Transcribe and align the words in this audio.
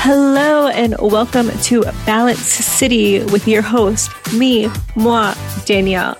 Hello 0.00 0.68
and 0.68 0.94
welcome 1.00 1.50
to 1.64 1.82
Balance 2.06 2.38
City 2.38 3.18
with 3.24 3.48
your 3.48 3.62
host, 3.62 4.08
me, 4.32 4.70
moi, 4.94 5.34
Danielle. 5.66 6.16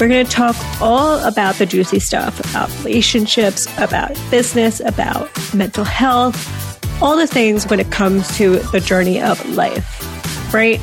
We're 0.00 0.08
going 0.08 0.24
to 0.24 0.32
talk 0.32 0.56
all 0.80 1.22
about 1.22 1.56
the 1.56 1.66
juicy 1.66 2.00
stuff 2.00 2.40
about 2.40 2.70
relationships, 2.78 3.66
about 3.76 4.18
business, 4.30 4.80
about 4.80 5.28
mental 5.54 5.84
health, 5.84 7.02
all 7.02 7.18
the 7.18 7.26
things 7.26 7.66
when 7.66 7.78
it 7.80 7.92
comes 7.92 8.34
to 8.38 8.60
the 8.72 8.80
journey 8.80 9.20
of 9.20 9.46
life, 9.50 10.52
right? 10.52 10.80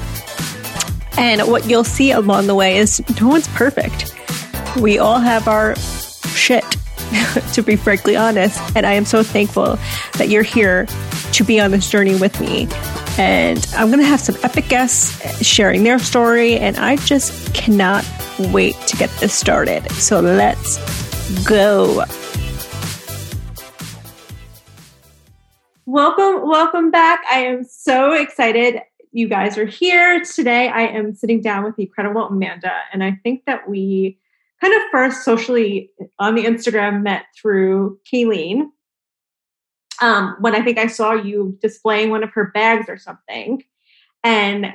And 1.18 1.42
what 1.50 1.68
you'll 1.68 1.84
see 1.84 2.12
along 2.12 2.46
the 2.46 2.56
way 2.56 2.78
is 2.78 3.02
no 3.20 3.28
one's 3.28 3.48
perfect. 3.50 4.14
We 4.80 5.00
all 5.00 5.20
have 5.20 5.48
our 5.48 5.76
shit, 5.76 6.64
to 7.54 7.64
be 7.64 7.76
frankly 7.76 8.16
honest. 8.16 8.62
And 8.76 8.86
I 8.86 8.94
am 8.94 9.04
so 9.04 9.24
thankful 9.24 9.80
that 10.20 10.30
you're 10.30 10.44
here 10.44 10.86
to 11.36 11.44
be 11.44 11.60
on 11.60 11.72
this 11.72 11.90
journey 11.90 12.16
with 12.16 12.40
me. 12.40 12.68
And 13.18 13.66
I'm 13.76 13.88
going 13.88 14.00
to 14.00 14.06
have 14.06 14.20
some 14.20 14.36
epic 14.44 14.68
guests 14.70 15.46
sharing 15.46 15.84
their 15.84 16.00
story. 16.00 16.58
And 16.58 16.78
I 16.78 16.96
just 16.98 17.54
cannot 17.54 18.06
wait 18.54 18.76
to 18.88 18.98
get 18.98 19.10
this 19.20 19.34
started. 19.34 19.90
So 19.92 20.22
let's 20.22 20.78
go. 21.46 22.04
Welcome, 25.86 26.48
welcome 26.50 26.90
back. 26.90 27.24
I 27.30 27.40
am 27.40 27.64
so 27.64 28.14
excited 28.14 28.82
you 29.12 29.30
guys 29.30 29.58
are 29.58 29.66
here. 29.66 30.22
Today 30.26 30.68
I 30.68 30.88
am 30.88 31.16
sitting 31.16 31.42
down 31.42 31.64
with 31.64 31.78
the 31.78 31.84
incredible 31.84 32.28
Amanda, 32.28 32.74
and 32.92 33.02
I 33.02 33.18
think 33.24 33.44
that 33.46 33.70
we 33.70 34.20
kind 34.60 34.74
of 34.74 34.82
first 34.92 35.24
socially 35.24 35.90
on 36.20 36.36
the 36.36 36.44
Instagram 36.44 37.02
met 37.02 37.26
through 37.42 37.98
Kayleen. 38.12 38.64
Um, 40.02 40.36
when 40.40 40.56
I 40.56 40.62
think 40.62 40.78
I 40.78 40.88
saw 40.88 41.14
you 41.14 41.58
displaying 41.62 42.10
one 42.10 42.24
of 42.24 42.32
her 42.32 42.52
bags 42.54 42.90
or 42.90 42.98
something. 42.98 43.64
And 44.24 44.74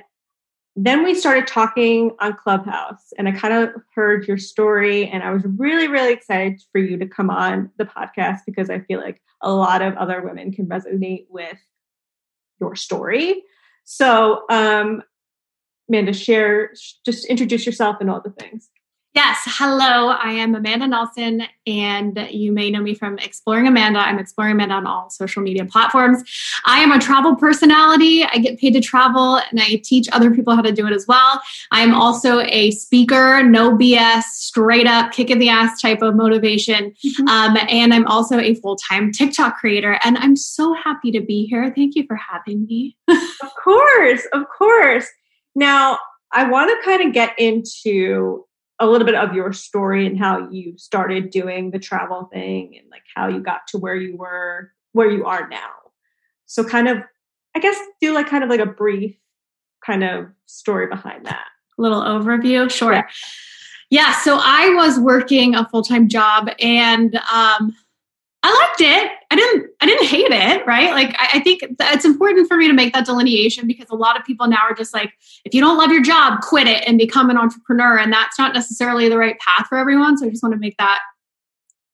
then 0.76 1.02
we 1.02 1.14
started 1.14 1.46
talking 1.46 2.12
on 2.20 2.34
Clubhouse, 2.34 3.12
and 3.18 3.28
I 3.28 3.32
kind 3.32 3.52
of 3.52 3.82
heard 3.94 4.26
your 4.28 4.38
story, 4.38 5.08
and 5.08 5.22
I 5.22 5.30
was 5.30 5.42
really, 5.44 5.88
really 5.88 6.12
excited 6.12 6.62
for 6.72 6.80
you 6.80 6.96
to 6.98 7.06
come 7.06 7.28
on 7.28 7.70
the 7.76 7.84
podcast 7.84 8.40
because 8.46 8.70
I 8.70 8.80
feel 8.80 9.00
like 9.00 9.20
a 9.42 9.52
lot 9.52 9.82
of 9.82 9.96
other 9.96 10.22
women 10.22 10.52
can 10.52 10.66
resonate 10.66 11.26
with 11.28 11.58
your 12.60 12.76
story. 12.76 13.42
So, 13.84 14.44
um, 14.48 15.02
Amanda, 15.88 16.12
share, 16.12 16.72
just 17.04 17.26
introduce 17.26 17.66
yourself 17.66 17.96
and 18.00 18.08
all 18.08 18.20
the 18.20 18.30
things. 18.30 18.70
Yes. 19.12 19.40
Hello. 19.44 20.10
I 20.10 20.30
am 20.30 20.54
Amanda 20.54 20.86
Nelson, 20.86 21.42
and 21.66 22.28
you 22.30 22.52
may 22.52 22.70
know 22.70 22.80
me 22.80 22.94
from 22.94 23.18
Exploring 23.18 23.66
Amanda. 23.66 23.98
I'm 23.98 24.20
Exploring 24.20 24.52
Amanda 24.52 24.76
on 24.76 24.86
all 24.86 25.10
social 25.10 25.42
media 25.42 25.64
platforms. 25.64 26.22
I 26.64 26.78
am 26.78 26.92
a 26.92 26.98
travel 27.00 27.34
personality. 27.34 28.22
I 28.22 28.38
get 28.38 28.60
paid 28.60 28.72
to 28.74 28.80
travel, 28.80 29.38
and 29.50 29.60
I 29.60 29.80
teach 29.82 30.06
other 30.12 30.30
people 30.30 30.54
how 30.54 30.62
to 30.62 30.70
do 30.70 30.86
it 30.86 30.92
as 30.92 31.08
well. 31.08 31.42
I 31.72 31.80
am 31.80 31.92
also 31.92 32.38
a 32.42 32.70
speaker, 32.70 33.42
no 33.42 33.76
BS, 33.76 34.22
straight 34.22 34.86
up, 34.86 35.10
kick 35.10 35.28
in 35.30 35.40
the 35.40 35.48
ass 35.48 35.82
type 35.82 36.02
of 36.02 36.14
motivation. 36.14 36.94
Mm-hmm. 37.04 37.26
Um, 37.26 37.56
and 37.68 37.92
I'm 37.92 38.06
also 38.06 38.38
a 38.38 38.54
full 38.54 38.76
time 38.76 39.10
TikTok 39.10 39.58
creator. 39.58 39.98
And 40.04 40.18
I'm 40.18 40.36
so 40.36 40.72
happy 40.72 41.10
to 41.10 41.20
be 41.20 41.46
here. 41.46 41.72
Thank 41.74 41.96
you 41.96 42.06
for 42.06 42.14
having 42.14 42.64
me. 42.64 42.96
of 43.08 43.54
course. 43.60 44.24
Of 44.32 44.44
course. 44.56 45.08
Now, 45.56 45.98
I 46.32 46.48
want 46.48 46.70
to 46.70 46.84
kind 46.88 47.08
of 47.08 47.12
get 47.12 47.36
into 47.40 48.44
a 48.80 48.86
little 48.86 49.04
bit 49.04 49.14
of 49.14 49.34
your 49.34 49.52
story 49.52 50.06
and 50.06 50.18
how 50.18 50.48
you 50.50 50.76
started 50.78 51.30
doing 51.30 51.70
the 51.70 51.78
travel 51.78 52.28
thing 52.32 52.76
and 52.78 52.90
like 52.90 53.02
how 53.14 53.28
you 53.28 53.40
got 53.40 53.66
to 53.68 53.78
where 53.78 53.94
you 53.94 54.16
were 54.16 54.72
where 54.92 55.10
you 55.10 55.26
are 55.26 55.48
now. 55.48 55.70
So 56.46 56.64
kind 56.64 56.88
of 56.88 56.98
i 57.54 57.58
guess 57.60 57.76
do 58.00 58.14
like 58.14 58.28
kind 58.28 58.42
of 58.42 58.50
like 58.50 58.60
a 58.60 58.66
brief 58.66 59.14
kind 59.84 60.02
of 60.02 60.26
story 60.46 60.86
behind 60.86 61.26
that. 61.26 61.46
A 61.78 61.82
little 61.82 62.02
overview? 62.02 62.70
Sure. 62.70 62.92
Yeah, 62.92 63.06
yeah 63.90 64.20
so 64.20 64.38
i 64.42 64.72
was 64.74 64.98
working 64.98 65.54
a 65.54 65.68
full-time 65.68 66.08
job 66.08 66.48
and 66.60 67.16
um 67.32 67.74
I 68.42 68.52
liked 68.52 68.80
it. 68.80 69.12
I 69.30 69.36
didn't. 69.36 69.70
I 69.80 69.86
didn't 69.86 70.06
hate 70.06 70.30
it. 70.30 70.66
Right. 70.66 70.90
Like 70.92 71.14
I, 71.18 71.28
I 71.34 71.40
think 71.40 71.60
it's 71.62 72.04
important 72.04 72.48
for 72.48 72.56
me 72.56 72.68
to 72.68 72.72
make 72.72 72.94
that 72.94 73.04
delineation 73.04 73.66
because 73.66 73.90
a 73.90 73.94
lot 73.94 74.18
of 74.18 74.24
people 74.24 74.46
now 74.46 74.62
are 74.62 74.74
just 74.74 74.94
like, 74.94 75.12
if 75.44 75.54
you 75.54 75.60
don't 75.60 75.76
love 75.76 75.90
your 75.90 76.02
job, 76.02 76.40
quit 76.40 76.66
it 76.66 76.82
and 76.86 76.96
become 76.96 77.28
an 77.28 77.36
entrepreneur, 77.36 77.98
and 77.98 78.12
that's 78.12 78.38
not 78.38 78.54
necessarily 78.54 79.08
the 79.08 79.18
right 79.18 79.38
path 79.38 79.66
for 79.68 79.76
everyone. 79.76 80.16
So 80.16 80.26
I 80.26 80.30
just 80.30 80.42
want 80.42 80.54
to 80.54 80.58
make 80.58 80.76
that 80.78 81.00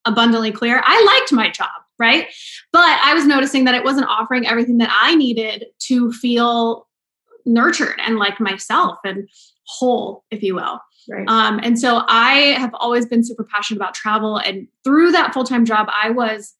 abundantly 0.04 0.52
clear. 0.52 0.80
I 0.84 1.18
liked 1.18 1.32
my 1.32 1.50
job, 1.50 1.82
right? 1.98 2.28
But 2.72 3.00
I 3.02 3.12
was 3.12 3.26
noticing 3.26 3.64
that 3.64 3.74
it 3.74 3.82
wasn't 3.82 4.06
offering 4.08 4.46
everything 4.46 4.78
that 4.78 4.90
I 4.92 5.16
needed 5.16 5.66
to 5.80 6.12
feel 6.12 6.85
nurtured 7.46 7.98
and 8.04 8.18
like 8.18 8.40
myself 8.40 8.98
and 9.04 9.28
whole, 9.66 10.24
if 10.30 10.42
you 10.42 10.54
will. 10.54 10.80
Right. 11.08 11.28
Um, 11.28 11.60
and 11.62 11.78
so 11.78 12.02
I 12.08 12.56
have 12.58 12.74
always 12.74 13.06
been 13.06 13.24
super 13.24 13.44
passionate 13.44 13.78
about 13.78 13.94
travel. 13.94 14.38
And 14.38 14.66
through 14.84 15.12
that 15.12 15.32
full 15.32 15.44
time 15.44 15.64
job, 15.64 15.88
I 15.90 16.10
was, 16.10 16.54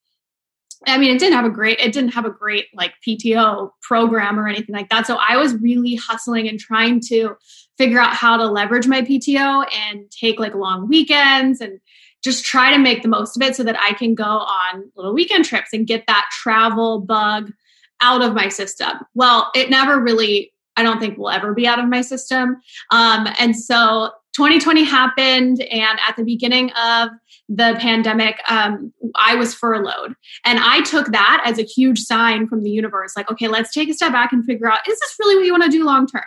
I 0.87 0.99
mean, 0.99 1.15
it 1.15 1.19
didn't 1.19 1.35
have 1.35 1.45
a 1.45 1.51
great, 1.51 1.81
it 1.81 1.93
didn't 1.93 2.15
have 2.15 2.25
a 2.25 2.31
great 2.31 2.67
like 2.75 2.93
PTO 3.07 3.71
program 3.83 4.39
or 4.39 4.47
anything 4.47 4.75
like 4.75 4.89
that. 4.91 5.07
So 5.07 5.19
I 5.27 5.37
was 5.37 5.55
really 5.57 5.97
hustling 5.97 6.49
and 6.49 6.61
trying 6.61 7.01
to 7.09 7.37
figure 7.77 7.99
out 7.99 8.15
how 8.15 8.37
to 8.37 8.47
leverage 8.47 8.87
my 8.87 9.03
PTO 9.03 9.67
and 9.91 10.11
take 10.11 10.39
like 10.39 10.55
long 10.55 10.89
weekends 10.89 11.61
and 11.61 11.81
just 12.23 12.45
try 12.45 12.73
to 12.73 12.79
make 12.79 13.03
the 13.03 13.09
most 13.09 13.37
of 13.37 13.43
it 13.43 13.57
so 13.57 13.63
that 13.63 13.79
I 13.79 13.93
can 13.95 14.15
go 14.15 14.25
on 14.25 14.91
little 14.97 15.15
weekend 15.15 15.45
trips 15.45 15.73
and 15.73 15.87
get 15.87 16.07
that 16.07 16.27
travel 16.33 17.01
bug 17.01 17.53
out 18.01 18.23
of 18.23 18.35
my 18.35 18.49
system. 18.49 18.93
Well, 19.15 19.51
it 19.55 19.71
never 19.71 20.01
really 20.01 20.53
I 20.77 20.83
don't 20.83 21.01
think 21.01 21.19
will 21.19 21.31
ever 21.31 21.55
be 21.55 21.67
out 21.67 21.79
of 21.79 21.89
my 21.89 22.03
system. 22.03 22.61
Um, 22.91 23.29
and 23.39 23.57
so 23.57 24.11
2020 24.35 24.85
happened, 24.85 25.63
and 25.63 25.99
at 26.07 26.15
the 26.17 26.23
beginning 26.23 26.71
of 26.73 27.09
the 27.49 27.77
pandemic, 27.79 28.39
um, 28.51 28.93
I 29.15 29.35
was 29.37 29.55
furloughed. 29.55 30.15
And 30.45 30.59
I 30.61 30.83
took 30.83 31.07
that 31.13 31.43
as 31.47 31.59
a 31.59 31.63
huge 31.63 32.01
sign 32.01 32.47
from 32.47 32.63
the 32.63 32.71
universe 32.71 33.15
like, 33.17 33.31
okay, 33.31 33.49
let's 33.49 33.73
take 33.73 33.89
a 33.89 33.95
step 33.95 34.13
back 34.13 34.33
and 34.33 34.45
figure 34.45 34.71
out 34.71 34.87
is 34.87 34.99
this 34.99 35.17
really 35.21 35.37
what 35.37 35.47
you 35.47 35.53
want 35.53 35.63
to 35.65 35.71
do 35.71 35.85
long 35.85 36.07
term? 36.07 36.25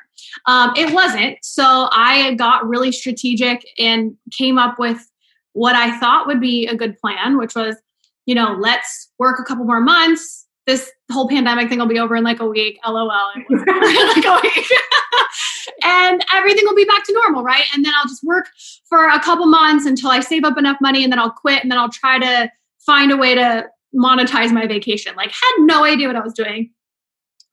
Um, 0.47 0.73
it 0.75 0.93
wasn't. 0.93 1.37
So 1.43 1.89
I 1.91 2.33
got 2.35 2.67
really 2.67 2.91
strategic 2.91 3.67
and 3.77 4.15
came 4.35 4.57
up 4.57 4.79
with 4.79 5.07
what 5.53 5.75
I 5.75 5.99
thought 5.99 6.27
would 6.27 6.41
be 6.41 6.67
a 6.67 6.75
good 6.75 6.97
plan, 6.97 7.37
which 7.37 7.53
was, 7.53 7.75
you 8.25 8.33
know, 8.33 8.55
let's 8.59 9.11
work 9.19 9.39
a 9.39 9.43
couple 9.43 9.65
more 9.65 9.81
months. 9.81 10.47
This 10.69 10.91
whole 11.11 11.27
pandemic 11.27 11.67
thing 11.67 11.79
will 11.79 11.87
be 11.87 11.97
over 11.97 12.15
in 12.15 12.23
like 12.23 12.39
a 12.39 12.45
week. 12.45 12.79
LOL. 12.85 13.09
like 13.09 14.25
a 14.25 14.39
week. 14.43 14.67
and 15.83 16.23
everything 16.31 16.63
will 16.63 16.75
be 16.75 16.85
back 16.85 17.03
to 17.05 17.13
normal, 17.13 17.41
right? 17.41 17.63
And 17.73 17.83
then 17.83 17.91
I'll 17.97 18.07
just 18.07 18.23
work 18.23 18.45
for 18.87 19.07
a 19.07 19.19
couple 19.19 19.47
months 19.47 19.87
until 19.87 20.11
I 20.11 20.19
save 20.19 20.43
up 20.43 20.59
enough 20.59 20.77
money 20.79 21.03
and 21.03 21.11
then 21.11 21.17
I'll 21.17 21.31
quit 21.31 21.63
and 21.63 21.71
then 21.71 21.79
I'll 21.79 21.89
try 21.89 22.19
to 22.19 22.51
find 22.85 23.11
a 23.11 23.17
way 23.17 23.33
to 23.33 23.65
monetize 23.95 24.51
my 24.51 24.67
vacation. 24.67 25.15
Like, 25.15 25.31
had 25.31 25.55
no 25.61 25.85
idea 25.85 26.05
what 26.05 26.15
I 26.15 26.19
was 26.19 26.33
doing. 26.33 26.69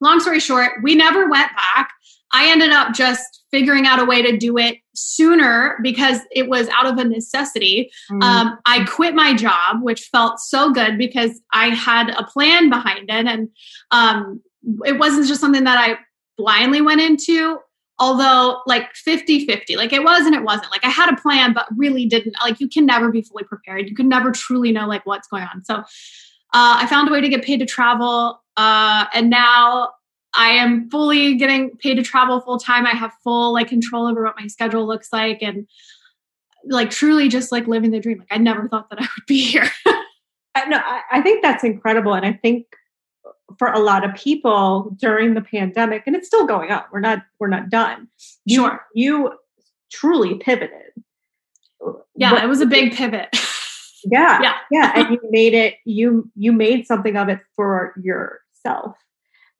Long 0.03 0.21
story 0.21 0.38
short, 0.38 0.72
we 0.82 0.94
never 0.94 1.31
went 1.31 1.50
back. 1.56 1.93
I 2.36 2.50
ended 2.50 2.70
up 2.70 2.92
just 2.92 3.44
figuring 3.50 3.86
out 3.86 3.98
a 3.98 4.04
way 4.04 4.20
to 4.20 4.36
do 4.36 4.58
it 4.58 4.76
sooner 4.94 5.78
because 5.82 6.19
it 6.30 6.50
was 6.50 6.69
out 6.69 6.86
of 6.86 6.98
a 6.98 7.04
necessity. 7.04 7.91
Mm. 8.10 8.22
Um, 8.22 8.58
I 8.66 8.84
quit 8.84 9.14
my 9.14 9.34
job, 9.34 9.82
which 9.82 10.02
felt 10.12 10.38
so 10.38 10.70
good 10.70 10.98
because 10.98 11.41
I 11.54 11.69
had 11.69 12.10
a 12.10 12.25
plan 12.25 12.69
behind 12.69 13.08
it. 13.08 13.26
And 13.26 13.48
um, 13.91 14.42
it 14.84 14.98
wasn't 14.98 15.28
just 15.28 15.41
something 15.41 15.64
that 15.64 15.78
I 15.78 15.98
blindly 16.36 16.82
went 16.82 17.00
into 17.00 17.58
although 17.98 18.60
like 18.66 18.94
50 18.94 19.46
50 19.46 19.76
like 19.76 19.91
it 19.91 20.04
was 20.04 20.26
and 20.26 20.34
it 20.34 20.42
wasn't 20.42 20.70
like 20.70 20.84
i 20.84 20.91
had 20.91 21.10
a 21.10 21.16
plan 21.16 21.54
but 21.54 21.64
really 21.78 22.04
didn't 22.04 22.36
like 22.42 22.60
you 22.60 22.69
can 22.69 22.84
never 22.84 23.10
be 23.10 23.22
fully 23.22 23.44
prepared 23.44 23.88
you 23.88 23.94
can 23.94 24.06
never 24.06 24.30
truly 24.30 24.70
know 24.70 24.86
like 24.86 25.06
what's 25.06 25.26
going 25.28 25.44
on 25.44 25.64
so 25.64 25.76
uh, 25.76 25.82
i 26.52 26.86
found 26.91 27.08
a 27.08 27.10
way 27.10 27.22
to 27.22 27.28
get 27.30 27.42
paid 27.42 27.58
to 27.58 27.64
travel 27.64 28.38
uh, 28.58 29.06
and 29.14 29.31
now 29.31 29.88
i 30.37 30.49
am 30.49 30.88
fully 30.91 31.35
getting 31.35 31.71
paid 31.79 31.94
to 31.94 32.03
travel 32.03 32.41
full 32.41 32.59
time 32.59 32.87
i 32.87 32.91
have 32.91 33.12
full 33.23 33.53
like 33.53 33.69
control 33.69 34.06
over 34.06 34.23
what 34.25 34.35
my 34.38 34.47
schedule 34.47 34.87
looks 34.87 35.12
like 35.12 35.43
and 35.43 35.67
like 36.69 36.91
truly 36.91 37.29
just 37.29 37.53
like 37.53 37.67
living 37.67 37.91
the 37.91 38.00
dream. 38.00 38.19
Like 38.19 38.29
i 38.31 38.38
never 38.38 38.69
thought 38.69 38.91
that 38.91 39.00
i 39.00 39.03
would 39.03 39.27
be 39.27 39.41
here. 39.41 39.71
Uh, 40.55 40.65
no 40.71 40.79
I, 40.79 41.03
I 41.12 41.21
think 41.21 41.43
that's 41.43 41.65
incredible. 41.65 42.15
And 42.15 42.25
i 42.25 42.33
think 42.33 42.65
for 43.59 43.69
a 43.69 43.79
lot 43.79 44.05
of 44.05 44.15
people 44.15 44.97
during 44.99 45.35
the 45.35 45.43
pandemic 45.43 46.05
and 46.06 46.17
it's 46.17 46.27
still 46.27 46.47
going 46.47 46.71
on 46.71 46.83
we're 46.91 47.00
not 47.00 47.25
we're 47.38 47.49
not 47.49 47.69
done. 47.69 48.09
Sure. 48.49 48.81
you, 48.94 49.19
you 49.19 49.33
truly 49.93 50.37
pivoted. 50.37 50.94
Yeah 52.15 52.31
but, 52.31 52.43
it 52.43 52.47
was 52.47 52.62
a 52.62 52.67
big 52.67 52.94
pivot. 52.94 53.29
Yeah 54.09 54.41
yeah. 54.41 54.55
yeah 54.71 54.93
and 54.94 55.11
you 55.23 55.31
made 55.31 55.53
it 55.53 55.75
you 55.85 56.31
you 56.37 56.53
made 56.53 56.87
something 56.87 57.19
of 57.19 57.29
it 57.29 57.41
for 57.55 57.93
yourself 58.03 58.97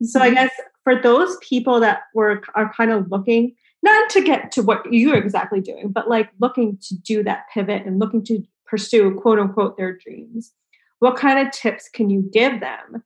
so 0.03 0.19
i 0.19 0.27
mm-hmm. 0.27 0.35
guess 0.35 0.51
for 0.83 1.01
those 1.01 1.37
people 1.37 1.79
that 1.79 2.03
were 2.13 2.41
are 2.55 2.71
kind 2.73 2.91
of 2.91 3.09
looking 3.11 3.55
not 3.83 4.09
to 4.09 4.21
get 4.21 4.51
to 4.51 4.61
what 4.61 4.91
you're 4.91 5.15
exactly 5.15 5.61
doing 5.61 5.89
but 5.89 6.09
like 6.09 6.29
looking 6.39 6.77
to 6.81 6.95
do 6.95 7.23
that 7.23 7.45
pivot 7.53 7.85
and 7.85 7.99
looking 7.99 8.23
to 8.23 8.43
pursue 8.65 9.13
quote 9.15 9.39
unquote 9.39 9.77
their 9.77 9.97
dreams 9.97 10.53
what 10.99 11.15
kind 11.15 11.45
of 11.45 11.53
tips 11.53 11.89
can 11.89 12.09
you 12.09 12.29
give 12.33 12.59
them 12.59 13.03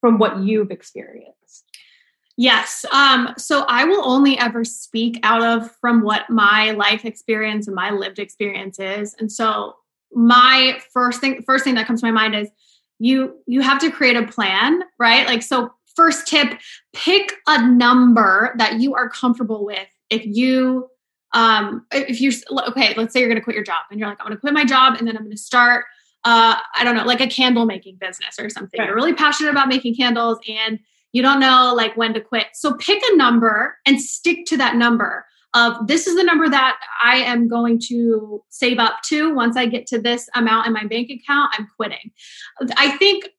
from 0.00 0.18
what 0.18 0.38
you've 0.40 0.70
experienced? 0.70 1.64
Yes. 2.36 2.84
Um, 2.92 3.32
so 3.38 3.64
I 3.66 3.84
will 3.84 4.06
only 4.06 4.38
ever 4.38 4.62
speak 4.62 5.18
out 5.22 5.42
of 5.42 5.70
from 5.80 6.02
what 6.02 6.28
my 6.28 6.72
life 6.72 7.04
experience 7.04 7.66
and 7.66 7.74
my 7.74 7.90
lived 7.90 8.18
experience 8.18 8.78
is. 8.78 9.14
And 9.18 9.32
so 9.32 9.74
my 10.12 10.78
first 10.92 11.20
thing 11.20 11.42
first 11.42 11.64
thing 11.64 11.74
that 11.76 11.86
comes 11.86 12.02
to 12.02 12.06
my 12.06 12.12
mind 12.12 12.34
is 12.34 12.50
you 12.98 13.38
you 13.46 13.62
have 13.62 13.78
to 13.80 13.90
create 13.90 14.16
a 14.16 14.26
plan, 14.26 14.82
right? 14.98 15.26
Like 15.26 15.42
so 15.42 15.72
first 15.96 16.28
tip, 16.28 16.60
pick 16.92 17.32
a 17.46 17.66
number 17.66 18.54
that 18.58 18.80
you 18.80 18.94
are 18.94 19.08
comfortable 19.08 19.64
with. 19.64 19.88
If 20.10 20.24
you 20.24 20.88
um 21.32 21.84
if 21.92 22.20
you're 22.20 22.32
okay, 22.68 22.94
let's 22.96 23.12
say 23.12 23.20
you're 23.20 23.28
going 23.28 23.40
to 23.40 23.44
quit 23.44 23.56
your 23.56 23.64
job 23.64 23.84
and 23.90 23.98
you're 23.98 24.08
like 24.08 24.18
I'm 24.20 24.30
to 24.30 24.36
quit 24.36 24.54
my 24.54 24.64
job 24.64 24.94
and 24.98 25.08
then 25.08 25.16
I'm 25.16 25.24
going 25.24 25.36
to 25.36 25.42
start 25.42 25.86
uh 26.24 26.56
I 26.76 26.84
don't 26.84 26.96
know, 26.96 27.04
like 27.04 27.20
a 27.20 27.26
candle 27.26 27.66
making 27.66 27.96
business 28.00 28.36
or 28.38 28.48
something. 28.48 28.78
Right. 28.78 28.86
You're 28.86 28.94
really 28.94 29.14
passionate 29.14 29.50
about 29.50 29.68
making 29.68 29.96
candles 29.96 30.38
and 30.48 30.78
you 31.12 31.22
don't 31.22 31.40
know 31.40 31.72
like 31.74 31.96
when 31.96 32.14
to 32.14 32.20
quit. 32.20 32.48
So 32.54 32.74
pick 32.74 33.02
a 33.10 33.16
number 33.16 33.76
and 33.86 34.00
stick 34.00 34.44
to 34.46 34.56
that 34.58 34.76
number 34.76 35.24
of 35.54 35.86
this 35.86 36.06
is 36.06 36.16
the 36.16 36.22
number 36.22 36.48
that 36.48 36.78
I 37.02 37.16
am 37.16 37.48
going 37.48 37.80
to 37.86 38.44
save 38.50 38.78
up 38.78 38.98
to. 39.06 39.34
Once 39.34 39.56
I 39.56 39.64
get 39.64 39.86
to 39.88 39.98
this 39.98 40.28
amount 40.34 40.66
in 40.66 40.74
my 40.74 40.84
bank 40.84 41.08
account, 41.10 41.54
I'm 41.56 41.66
quitting. 41.76 42.10
I 42.76 42.96
think 42.98 43.30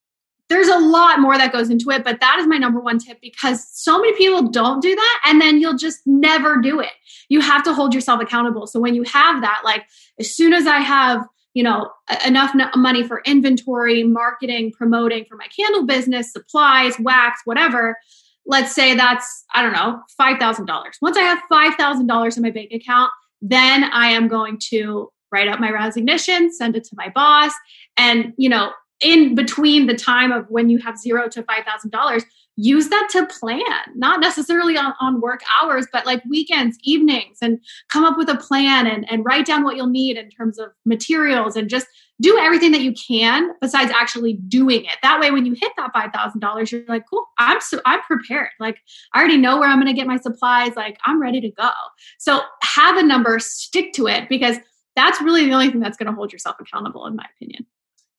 there's 0.49 0.67
a 0.67 0.79
lot 0.79 1.19
more 1.19 1.37
that 1.37 1.51
goes 1.51 1.69
into 1.69 1.89
it, 1.91 2.03
but 2.03 2.19
that 2.19 2.37
is 2.39 2.47
my 2.47 2.57
number 2.57 2.79
one 2.79 2.99
tip 2.99 3.19
because 3.21 3.67
so 3.71 3.99
many 3.99 4.15
people 4.15 4.43
don't 4.43 4.81
do 4.81 4.95
that 4.95 5.21
and 5.25 5.41
then 5.41 5.59
you'll 5.59 5.77
just 5.77 5.99
never 6.05 6.61
do 6.61 6.79
it. 6.79 6.91
You 7.29 7.41
have 7.41 7.63
to 7.63 7.73
hold 7.73 7.93
yourself 7.93 8.21
accountable. 8.21 8.67
So 8.67 8.79
when 8.79 8.95
you 8.95 9.03
have 9.03 9.41
that, 9.41 9.61
like 9.65 9.83
as 10.19 10.33
soon 10.33 10.53
as 10.53 10.65
I 10.65 10.77
have 10.77 11.25
you 11.57 11.63
know 11.63 11.89
enough 12.23 12.53
money 12.75 13.03
for 13.03 13.23
inventory 13.25 14.03
marketing 14.03 14.71
promoting 14.71 15.25
for 15.25 15.35
my 15.37 15.47
candle 15.47 15.87
business 15.87 16.31
supplies 16.31 16.93
wax 16.99 17.41
whatever 17.45 17.97
let's 18.45 18.75
say 18.75 18.93
that's 18.93 19.43
i 19.55 19.63
don't 19.63 19.73
know 19.73 19.99
$5000 20.21 20.67
once 21.01 21.17
i 21.17 21.21
have 21.21 21.41
$5000 21.51 22.37
in 22.37 22.43
my 22.43 22.51
bank 22.51 22.71
account 22.71 23.09
then 23.41 23.85
i 23.85 24.09
am 24.09 24.27
going 24.27 24.59
to 24.69 25.09
write 25.31 25.47
up 25.47 25.59
my 25.59 25.71
resignation 25.71 26.53
send 26.53 26.75
it 26.75 26.83
to 26.83 26.95
my 26.95 27.09
boss 27.09 27.53
and 27.97 28.33
you 28.37 28.49
know 28.49 28.71
in 29.01 29.35
between 29.35 29.87
the 29.87 29.95
time 29.95 30.31
of 30.31 30.45
when 30.49 30.69
you 30.69 30.79
have 30.79 30.97
zero 30.97 31.27
to 31.29 31.43
$5000 31.43 32.23
use 32.57 32.89
that 32.89 33.07
to 33.11 33.25
plan, 33.27 33.61
not 33.95 34.19
necessarily 34.19 34.77
on, 34.77 34.93
on 34.99 35.21
work 35.21 35.41
hours, 35.61 35.85
but 35.93 36.07
like 36.07 36.23
weekends, 36.27 36.75
evenings, 36.83 37.37
and 37.41 37.59
come 37.89 38.03
up 38.03 38.17
with 38.17 38.27
a 38.29 38.35
plan 38.35 38.87
and, 38.87 39.09
and 39.11 39.23
write 39.23 39.45
down 39.45 39.63
what 39.63 39.75
you'll 39.75 39.85
need 39.85 40.17
in 40.17 40.29
terms 40.31 40.57
of 40.57 40.69
materials 40.83 41.55
and 41.55 41.69
just 41.69 41.85
do 42.19 42.35
everything 42.39 42.71
that 42.71 42.81
you 42.81 42.93
can 42.93 43.51
besides 43.61 43.91
actually 43.91 44.33
doing 44.47 44.85
it. 44.85 44.95
That 45.03 45.19
way, 45.19 45.29
when 45.29 45.45
you 45.45 45.53
hit 45.53 45.71
that 45.77 45.93
$5,000, 45.93 46.71
you're 46.71 46.81
like, 46.87 47.03
cool, 47.07 47.27
I'm, 47.37 47.61
so, 47.61 47.79
I'm 47.85 48.01
prepared. 48.01 48.49
Like, 48.59 48.79
I 49.13 49.19
already 49.19 49.37
know 49.37 49.59
where 49.59 49.69
I'm 49.69 49.79
going 49.79 49.93
to 49.93 49.93
get 49.93 50.07
my 50.07 50.17
supplies. 50.17 50.75
Like, 50.75 50.97
I'm 51.05 51.21
ready 51.21 51.39
to 51.41 51.51
go. 51.51 51.69
So 52.17 52.41
have 52.63 52.97
a 52.97 53.03
number, 53.03 53.37
stick 53.37 53.93
to 53.93 54.07
it 54.07 54.29
because 54.29 54.57
that's 54.95 55.21
really 55.21 55.45
the 55.45 55.53
only 55.53 55.69
thing 55.69 55.79
that's 55.79 55.95
going 55.95 56.07
to 56.07 56.13
hold 56.13 56.33
yourself 56.33 56.55
accountable, 56.59 57.05
in 57.05 57.15
my 57.15 57.25
opinion. 57.35 57.67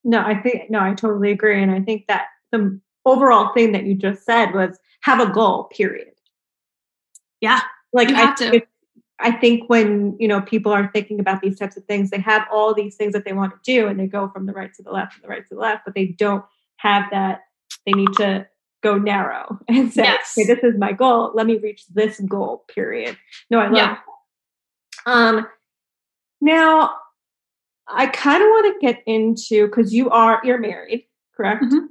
No, 0.03 0.19
I 0.19 0.35
think, 0.35 0.69
no, 0.69 0.79
I 0.79 0.93
totally 0.93 1.31
agree. 1.31 1.61
And 1.61 1.71
I 1.71 1.81
think 1.81 2.07
that 2.07 2.27
the 2.51 2.79
overall 3.05 3.53
thing 3.53 3.71
that 3.73 3.85
you 3.85 3.95
just 3.95 4.25
said 4.25 4.53
was 4.53 4.77
have 5.01 5.19
a 5.19 5.31
goal, 5.31 5.65
period. 5.65 6.13
Yeah. 7.41 7.61
Like 7.93 8.09
I, 8.09 8.33
to. 8.35 8.61
I 9.19 9.31
think 9.31 9.69
when, 9.69 10.15
you 10.19 10.27
know, 10.27 10.41
people 10.41 10.71
are 10.71 10.89
thinking 10.93 11.19
about 11.19 11.41
these 11.41 11.59
types 11.59 11.75
of 11.75 11.83
things, 11.85 12.09
they 12.09 12.19
have 12.19 12.45
all 12.51 12.73
these 12.73 12.95
things 12.95 13.13
that 13.13 13.25
they 13.25 13.33
want 13.33 13.51
to 13.51 13.59
do 13.63 13.87
and 13.87 13.99
they 13.99 14.07
go 14.07 14.29
from 14.29 14.45
the 14.45 14.53
right 14.53 14.73
to 14.73 14.83
the 14.83 14.91
left 14.91 15.15
to 15.15 15.21
the 15.21 15.27
right 15.27 15.45
to 15.47 15.55
the 15.55 15.59
left, 15.59 15.83
but 15.85 15.93
they 15.93 16.07
don't 16.07 16.45
have 16.77 17.05
that. 17.11 17.41
They 17.85 17.91
need 17.91 18.13
to 18.17 18.47
go 18.81 18.97
narrow 18.97 19.59
and 19.67 19.91
say, 19.91 20.03
yes. 20.03 20.35
okay, 20.37 20.47
this 20.47 20.63
is 20.63 20.77
my 20.77 20.93
goal. 20.93 21.31
Let 21.33 21.47
me 21.47 21.57
reach 21.57 21.85
this 21.87 22.19
goal, 22.21 22.63
period. 22.73 23.17
No, 23.49 23.59
I 23.59 23.67
love 23.67 23.75
yeah. 23.75 23.97
Um, 25.05 25.47
now 26.41 26.93
I 27.89 28.07
kind 28.07 28.41
of 28.41 28.47
want 28.47 28.73
to 28.73 28.85
get 28.85 29.03
into 29.05 29.67
because 29.67 29.93
you 29.93 30.09
are 30.09 30.41
you're 30.43 30.59
married, 30.59 31.05
correct? 31.35 31.63
Mm-hmm. 31.63 31.85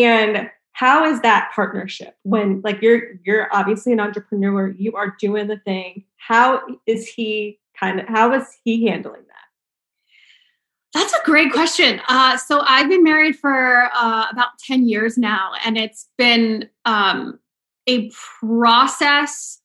And 0.00 0.50
how 0.72 1.04
is 1.04 1.20
that 1.20 1.52
partnership 1.54 2.16
when 2.22 2.60
like 2.62 2.82
you're 2.82 3.20
you're 3.24 3.48
obviously 3.52 3.92
an 3.92 4.00
entrepreneur, 4.00 4.70
you 4.70 4.94
are 4.94 5.16
doing 5.20 5.46
the 5.46 5.58
thing. 5.58 6.04
How 6.16 6.62
is 6.86 7.06
he 7.06 7.60
kind 7.78 8.00
of 8.00 8.08
how 8.08 8.32
is 8.32 8.44
he 8.64 8.86
handling 8.88 9.22
that? 9.22 9.34
That's 10.94 11.12
a 11.12 11.24
great 11.24 11.52
question. 11.52 12.00
Uh, 12.08 12.36
so 12.36 12.60
I've 12.60 12.88
been 12.88 13.02
married 13.02 13.36
for 13.36 13.90
uh, 13.94 14.26
about 14.30 14.58
10 14.60 14.88
years 14.88 15.18
now, 15.18 15.52
and 15.64 15.76
it's 15.76 16.08
been 16.16 16.68
um, 16.84 17.40
a 17.88 18.10
process 18.40 19.60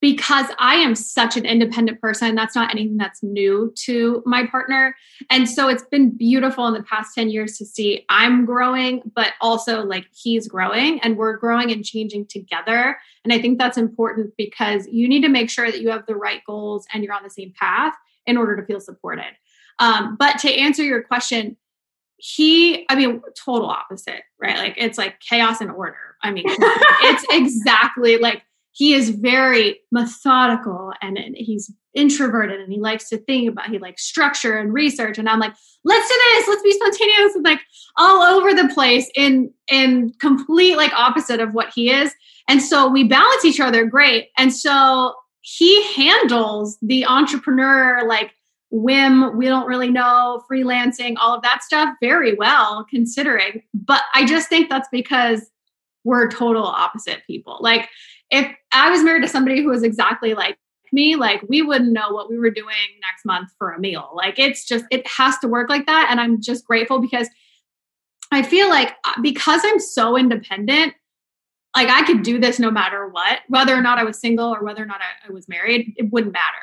because 0.00 0.46
I 0.58 0.76
am 0.76 0.94
such 0.94 1.36
an 1.36 1.44
independent 1.44 2.00
person. 2.00 2.34
That's 2.34 2.54
not 2.54 2.70
anything 2.70 2.96
that's 2.96 3.22
new 3.22 3.72
to 3.84 4.22
my 4.24 4.46
partner. 4.46 4.96
And 5.28 5.48
so 5.48 5.68
it's 5.68 5.82
been 5.82 6.16
beautiful 6.16 6.66
in 6.66 6.74
the 6.74 6.82
past 6.82 7.14
10 7.14 7.28
years 7.28 7.58
to 7.58 7.66
see 7.66 8.06
I'm 8.08 8.46
growing, 8.46 9.02
but 9.14 9.32
also 9.40 9.82
like 9.84 10.06
he's 10.12 10.48
growing 10.48 11.00
and 11.00 11.16
we're 11.16 11.36
growing 11.36 11.70
and 11.70 11.84
changing 11.84 12.26
together. 12.26 12.96
And 13.24 13.32
I 13.32 13.40
think 13.40 13.58
that's 13.58 13.76
important 13.76 14.32
because 14.38 14.86
you 14.90 15.06
need 15.06 15.22
to 15.22 15.28
make 15.28 15.50
sure 15.50 15.70
that 15.70 15.80
you 15.80 15.90
have 15.90 16.06
the 16.06 16.16
right 16.16 16.40
goals 16.46 16.86
and 16.92 17.04
you're 17.04 17.14
on 17.14 17.22
the 17.22 17.30
same 17.30 17.52
path 17.58 17.94
in 18.26 18.36
order 18.38 18.56
to 18.56 18.64
feel 18.64 18.80
supported. 18.80 19.32
Um, 19.78 20.16
but 20.18 20.38
to 20.40 20.52
answer 20.52 20.82
your 20.82 21.02
question, 21.02 21.56
he, 22.16 22.86
I 22.88 22.94
mean, 22.96 23.22
total 23.34 23.68
opposite, 23.68 24.22
right? 24.38 24.56
Like 24.56 24.74
it's 24.76 24.98
like 24.98 25.20
chaos 25.20 25.60
and 25.60 25.70
order. 25.70 25.96
I 26.22 26.30
mean, 26.30 26.44
it's 26.48 27.24
exactly 27.30 28.18
like 28.18 28.42
he 28.72 28.94
is 28.94 29.10
very 29.10 29.80
methodical 29.90 30.92
and, 31.02 31.18
he's 31.34 31.72
introverted 31.92 32.60
and 32.60 32.72
he 32.72 32.78
likes 32.78 33.08
to 33.08 33.18
think 33.18 33.48
about 33.48 33.68
he 33.68 33.78
likes 33.78 34.04
structure 34.04 34.56
and 34.56 34.72
research. 34.72 35.18
And 35.18 35.28
i'm 35.28 35.40
like 35.40 35.54
let's 35.84 36.08
do 36.08 36.14
this. 36.14 36.48
Let's 36.48 36.62
be 36.62 36.72
spontaneous 36.72 37.34
and 37.34 37.44
like 37.44 37.60
all 37.96 38.22
over 38.22 38.54
the 38.54 38.72
place 38.72 39.10
in 39.14 39.52
in 39.70 40.12
complete 40.20 40.76
like 40.76 40.92
opposite 40.92 41.40
of 41.40 41.54
what 41.54 41.72
he 41.74 41.90
is. 41.90 42.14
And 42.48 42.62
so 42.62 42.88
we 42.88 43.04
balance 43.04 43.44
each 43.44 43.60
other 43.60 43.84
great. 43.86 44.28
And 44.36 44.52
so 44.52 45.14
he 45.40 45.82
handles 45.94 46.78
the 46.82 47.06
entrepreneur 47.06 48.06
like 48.06 48.32
whim 48.70 49.36
we 49.36 49.46
don't 49.46 49.66
really 49.66 49.90
know 49.90 50.42
freelancing 50.50 51.16
all 51.18 51.34
of 51.34 51.42
that 51.42 51.62
stuff 51.62 51.94
very 52.00 52.34
well 52.34 52.86
considering. 52.88 53.62
But 53.74 54.02
i 54.14 54.24
just 54.24 54.48
think 54.48 54.68
that's 54.68 54.88
because 54.92 55.50
we're 56.04 56.30
total 56.30 56.64
opposite 56.64 57.22
people. 57.26 57.58
Like 57.60 57.88
if 58.30 58.54
I 58.72 58.90
was 58.90 59.02
married 59.02 59.22
to 59.22 59.28
somebody 59.28 59.62
who 59.62 59.68
was 59.68 59.82
exactly 59.82 60.34
like 60.34 60.58
me, 60.92 61.16
like 61.16 61.42
we 61.48 61.62
wouldn't 61.62 61.92
know 61.92 62.10
what 62.10 62.30
we 62.30 62.38
were 62.38 62.50
doing 62.50 62.74
next 63.02 63.24
month 63.24 63.50
for 63.58 63.72
a 63.72 63.80
meal. 63.80 64.10
Like 64.14 64.38
it's 64.38 64.66
just, 64.66 64.84
it 64.90 65.06
has 65.06 65.38
to 65.38 65.48
work 65.48 65.68
like 65.68 65.86
that. 65.86 66.08
And 66.10 66.20
I'm 66.20 66.40
just 66.40 66.64
grateful 66.64 67.00
because 67.00 67.28
I 68.32 68.42
feel 68.42 68.68
like 68.68 68.94
uh, 69.04 69.20
because 69.22 69.62
I'm 69.64 69.78
so 69.80 70.16
independent, 70.16 70.94
like 71.76 71.88
I 71.88 72.04
could 72.04 72.22
do 72.22 72.38
this 72.38 72.58
no 72.58 72.70
matter 72.70 73.08
what, 73.08 73.40
whether 73.48 73.74
or 73.74 73.82
not 73.82 73.98
I 73.98 74.04
was 74.04 74.20
single 74.20 74.54
or 74.54 74.64
whether 74.64 74.82
or 74.82 74.86
not 74.86 75.00
I, 75.00 75.28
I 75.28 75.32
was 75.32 75.48
married, 75.48 75.94
it 75.96 76.10
wouldn't 76.10 76.32
matter. 76.32 76.56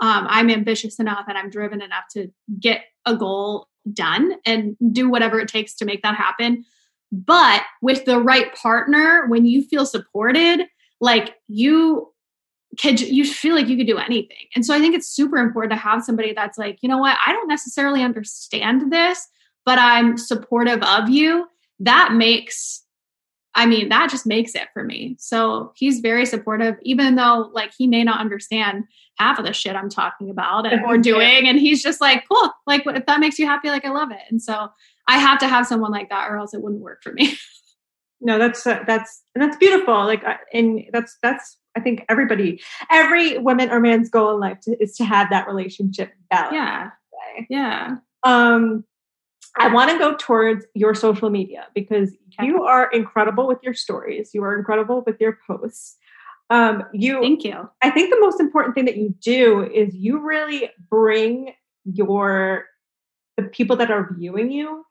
Um, 0.00 0.26
I'm 0.28 0.50
ambitious 0.50 0.98
enough 0.98 1.26
and 1.28 1.38
I'm 1.38 1.50
driven 1.50 1.80
enough 1.80 2.04
to 2.12 2.28
get 2.58 2.84
a 3.06 3.16
goal 3.16 3.68
done 3.92 4.34
and 4.44 4.76
do 4.92 5.08
whatever 5.08 5.40
it 5.40 5.48
takes 5.48 5.74
to 5.76 5.84
make 5.84 6.02
that 6.02 6.16
happen. 6.16 6.64
But 7.12 7.62
with 7.82 8.04
the 8.04 8.20
right 8.20 8.54
partner, 8.54 9.26
when 9.28 9.44
you 9.44 9.62
feel 9.62 9.84
supported, 9.84 10.66
like 11.02 11.34
you 11.48 12.08
could 12.80 13.00
you 13.00 13.26
feel 13.26 13.54
like 13.54 13.68
you 13.68 13.76
could 13.76 13.86
do 13.86 13.98
anything. 13.98 14.46
And 14.56 14.64
so 14.64 14.74
i 14.74 14.78
think 14.78 14.94
it's 14.94 15.08
super 15.08 15.36
important 15.36 15.72
to 15.72 15.76
have 15.76 16.02
somebody 16.02 16.32
that's 16.32 16.56
like 16.56 16.78
you 16.80 16.88
know 16.88 16.98
what? 16.98 17.18
I 17.26 17.32
don't 17.32 17.48
necessarily 17.48 18.02
understand 18.02 18.90
this 18.90 19.28
but 19.66 19.78
i'm 19.78 20.16
supportive 20.16 20.82
of 20.82 21.10
you. 21.10 21.46
That 21.80 22.12
makes 22.12 22.82
i 23.54 23.66
mean 23.66 23.90
that 23.90 24.08
just 24.08 24.24
makes 24.24 24.54
it 24.54 24.68
for 24.72 24.84
me. 24.84 25.16
So 25.18 25.72
he's 25.76 26.00
very 26.00 26.24
supportive 26.24 26.76
even 26.82 27.16
though 27.16 27.50
like 27.52 27.72
he 27.76 27.86
may 27.86 28.04
not 28.04 28.20
understand 28.20 28.84
half 29.18 29.38
of 29.38 29.44
the 29.44 29.52
shit 29.52 29.76
i'm 29.76 29.90
talking 29.90 30.30
about 30.30 30.72
and 30.72 30.84
or 30.86 30.96
doing 30.96 31.46
and 31.46 31.58
he's 31.58 31.82
just 31.82 32.00
like 32.00 32.24
cool. 32.30 32.50
Like 32.66 32.84
if 32.86 33.04
that 33.06 33.20
makes 33.20 33.38
you 33.38 33.46
happy 33.46 33.68
like 33.68 33.84
i 33.84 33.90
love 33.90 34.12
it. 34.12 34.22
And 34.30 34.40
so 34.40 34.68
i 35.08 35.18
have 35.18 35.38
to 35.40 35.48
have 35.48 35.66
someone 35.66 35.90
like 35.90 36.08
that 36.10 36.30
or 36.30 36.36
else 36.36 36.54
it 36.54 36.62
wouldn't 36.62 36.80
work 36.80 37.02
for 37.02 37.12
me 37.12 37.36
no 38.22 38.38
that's 38.38 38.66
uh, 38.66 38.82
that's 38.86 39.22
that's 39.34 39.56
beautiful 39.56 39.94
like 40.06 40.22
and 40.52 40.82
that's 40.92 41.18
that's 41.22 41.58
i 41.76 41.80
think 41.80 42.04
everybody 42.08 42.62
every 42.90 43.36
woman 43.38 43.70
or 43.70 43.80
man's 43.80 44.08
goal 44.08 44.34
in 44.34 44.40
life 44.40 44.58
to, 44.60 44.80
is 44.82 44.96
to 44.96 45.04
have 45.04 45.28
that 45.30 45.46
relationship 45.46 46.12
balance. 46.30 46.54
Yeah. 46.54 46.90
Yeah. 47.50 47.96
Um 48.22 48.84
i 49.58 49.68
want 49.72 49.90
to 49.90 49.98
go 49.98 50.16
towards 50.16 50.64
your 50.74 50.94
social 50.94 51.28
media 51.28 51.66
because 51.74 52.10
okay. 52.38 52.46
you 52.46 52.62
are 52.62 52.90
incredible 52.90 53.46
with 53.46 53.58
your 53.62 53.74
stories. 53.74 54.30
You 54.32 54.42
are 54.44 54.56
incredible 54.56 55.02
with 55.06 55.20
your 55.20 55.38
posts. 55.46 55.96
Um 56.48 56.84
you 56.92 57.20
thank 57.20 57.44
you. 57.44 57.68
I 57.82 57.90
think 57.90 58.10
the 58.10 58.20
most 58.20 58.40
important 58.40 58.74
thing 58.74 58.86
that 58.86 58.96
you 58.96 59.14
do 59.20 59.62
is 59.62 59.94
you 59.94 60.20
really 60.20 60.70
bring 60.88 61.54
your 61.84 62.66
the 63.36 63.44
people 63.44 63.76
that 63.76 63.90
are 63.90 64.14
viewing 64.14 64.52
you 64.52 64.84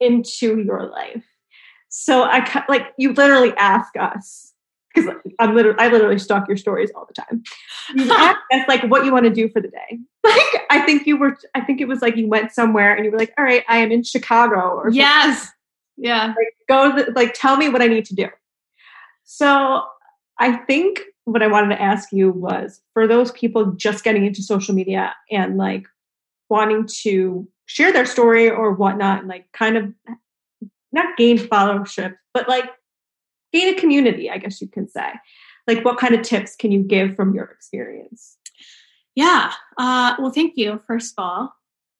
into 0.00 0.60
your 0.60 0.88
life 0.88 1.24
so 1.98 2.24
I 2.24 2.64
like 2.68 2.92
you 2.98 3.14
literally 3.14 3.54
ask 3.56 3.96
us 3.96 4.52
because 4.94 5.14
I'm 5.38 5.54
literally 5.54 5.78
I 5.78 5.88
literally 5.88 6.18
stalk 6.18 6.46
your 6.46 6.58
stories 6.58 6.90
all 6.94 7.06
the 7.06 7.14
time. 7.14 7.42
You 7.94 8.12
ask 8.12 8.38
us 8.52 8.68
like 8.68 8.82
what 8.82 9.06
you 9.06 9.12
want 9.14 9.24
to 9.24 9.30
do 9.30 9.48
for 9.48 9.62
the 9.62 9.68
day. 9.68 9.98
Like 10.26 10.66
I 10.70 10.80
think 10.80 11.06
you 11.06 11.16
were 11.16 11.38
I 11.54 11.60
think 11.60 11.80
it 11.80 11.86
was 11.86 12.02
like 12.02 12.16
you 12.16 12.26
went 12.28 12.52
somewhere 12.52 12.94
and 12.94 13.04
you 13.04 13.12
were 13.12 13.18
like, 13.18 13.32
all 13.38 13.44
right, 13.44 13.64
I 13.68 13.78
am 13.78 13.92
in 13.92 14.02
Chicago 14.02 14.58
or 14.58 14.90
yes, 14.90 15.48
yeah. 15.96 16.26
Like 16.26 16.54
go 16.68 16.96
the, 16.96 17.12
like 17.12 17.32
tell 17.32 17.56
me 17.56 17.68
what 17.68 17.80
I 17.80 17.86
need 17.86 18.04
to 18.06 18.14
do. 18.14 18.28
So 19.24 19.84
I 20.38 20.56
think 20.56 21.00
what 21.24 21.42
I 21.42 21.46
wanted 21.46 21.76
to 21.76 21.80
ask 21.80 22.12
you 22.12 22.30
was 22.30 22.82
for 22.92 23.06
those 23.06 23.30
people 23.32 23.72
just 23.72 24.04
getting 24.04 24.26
into 24.26 24.42
social 24.42 24.74
media 24.74 25.14
and 25.30 25.56
like 25.56 25.86
wanting 26.50 26.88
to 27.02 27.48
share 27.66 27.92
their 27.92 28.06
story 28.06 28.50
or 28.50 28.72
whatnot 28.72 29.20
and 29.20 29.28
like 29.28 29.50
kind 29.52 29.76
of 29.76 29.94
not 30.96 31.16
gain 31.16 31.38
followership, 31.38 32.14
but 32.34 32.48
like 32.48 32.68
gain 33.52 33.74
a 33.74 33.78
community, 33.78 34.28
I 34.30 34.38
guess 34.38 34.60
you 34.60 34.68
can 34.68 34.88
say. 34.88 35.12
Like 35.66 35.84
what 35.84 35.98
kind 35.98 36.14
of 36.14 36.22
tips 36.22 36.56
can 36.56 36.72
you 36.72 36.82
give 36.82 37.16
from 37.16 37.34
your 37.34 37.44
experience? 37.44 38.36
Yeah. 39.14 39.52
Uh, 39.78 40.14
well, 40.18 40.30
thank 40.30 40.56
you, 40.56 40.80
first 40.86 41.14
of 41.16 41.24
all. 41.24 41.52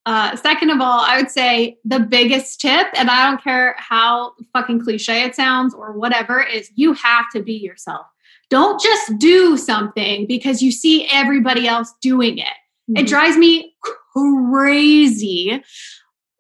Uh, 0.04 0.36
second 0.36 0.70
of 0.70 0.80
all, 0.80 1.00
I 1.00 1.16
would 1.16 1.30
say 1.30 1.78
the 1.84 1.98
biggest 1.98 2.60
tip, 2.60 2.86
and 2.94 3.10
I 3.10 3.28
don't 3.28 3.42
care 3.42 3.74
how 3.76 4.34
fucking 4.52 4.84
cliche 4.84 5.24
it 5.24 5.34
sounds 5.34 5.74
or 5.74 5.92
whatever, 5.92 6.40
is 6.40 6.70
you 6.76 6.92
have 6.92 7.24
to 7.32 7.42
be 7.42 7.54
yourself. 7.54 8.06
Don't 8.48 8.80
just 8.80 9.18
do 9.18 9.56
something 9.56 10.26
because 10.26 10.62
you 10.62 10.70
see 10.70 11.08
everybody 11.12 11.66
else 11.66 11.92
doing 12.00 12.38
it. 12.38 12.44
Mm-hmm. 12.88 12.98
It 12.98 13.08
drives 13.08 13.36
me 13.36 13.74
crazy. 14.12 15.60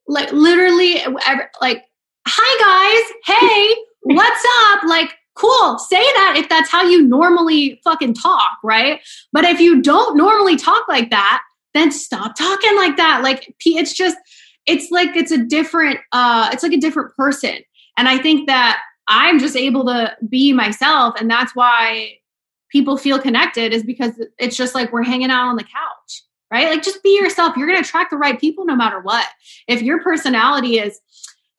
Like 0.06 0.30
literally, 0.30 1.00
like, 1.60 1.82
hi 2.48 3.02
guys, 3.24 3.38
hey, 3.38 3.74
what's 4.02 4.44
up? 4.68 4.84
Like, 4.84 5.10
cool, 5.34 5.78
say 5.78 5.96
that 5.96 6.34
if 6.36 6.48
that's 6.48 6.70
how 6.70 6.84
you 6.84 7.02
normally 7.02 7.80
fucking 7.82 8.14
talk, 8.14 8.58
right? 8.62 9.00
But 9.32 9.44
if 9.44 9.58
you 9.58 9.82
don't 9.82 10.16
normally 10.16 10.54
talk 10.54 10.86
like 10.88 11.10
that, 11.10 11.42
then 11.74 11.90
stop 11.90 12.36
talking 12.36 12.76
like 12.76 12.96
that. 12.98 13.22
Like, 13.24 13.52
it's 13.64 13.92
just, 13.92 14.16
it's 14.64 14.92
like 14.92 15.16
it's 15.16 15.32
a 15.32 15.38
different, 15.38 15.98
uh, 16.12 16.50
it's 16.52 16.62
like 16.62 16.72
a 16.72 16.78
different 16.78 17.16
person. 17.16 17.58
And 17.98 18.08
I 18.08 18.18
think 18.18 18.46
that 18.46 18.80
I'm 19.08 19.40
just 19.40 19.56
able 19.56 19.84
to 19.86 20.16
be 20.28 20.52
myself. 20.52 21.20
And 21.20 21.28
that's 21.28 21.54
why 21.56 22.12
people 22.70 22.96
feel 22.96 23.18
connected 23.18 23.72
is 23.72 23.82
because 23.82 24.12
it's 24.38 24.56
just 24.56 24.74
like 24.74 24.92
we're 24.92 25.02
hanging 25.02 25.30
out 25.30 25.48
on 25.48 25.56
the 25.56 25.64
couch, 25.64 26.22
right? 26.52 26.68
Like 26.70 26.84
just 26.84 27.02
be 27.02 27.18
yourself. 27.18 27.56
You're 27.56 27.66
going 27.66 27.82
to 27.82 27.86
attract 27.86 28.10
the 28.10 28.16
right 28.16 28.40
people 28.40 28.64
no 28.64 28.76
matter 28.76 29.00
what. 29.00 29.26
If 29.66 29.82
your 29.82 30.00
personality 30.00 30.78
is, 30.78 31.00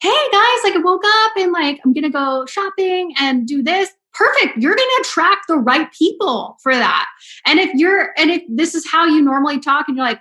hey 0.00 0.28
guys, 0.32 0.58
like 0.64 0.74
I 0.74 0.80
woke 0.82 1.02
up 1.04 1.32
and 1.36 1.52
like 1.52 1.80
I'm 1.84 1.92
to 1.92 2.08
go 2.08 2.46
shopping 2.46 3.14
and 3.18 3.46
do 3.46 3.62
this. 3.62 3.90
Perfect. 4.14 4.58
You're 4.58 4.74
going 4.74 4.88
to 4.96 5.02
attract 5.02 5.46
the 5.48 5.58
right 5.58 5.92
people 5.92 6.56
for 6.62 6.74
that. 6.74 7.06
And 7.46 7.58
if 7.60 7.72
you're, 7.74 8.10
and 8.16 8.30
if 8.30 8.42
this 8.48 8.74
is 8.74 8.88
how 8.90 9.06
you 9.06 9.22
normally 9.22 9.60
talk 9.60 9.86
and 9.86 9.96
you're 9.96 10.06
like, 10.06 10.20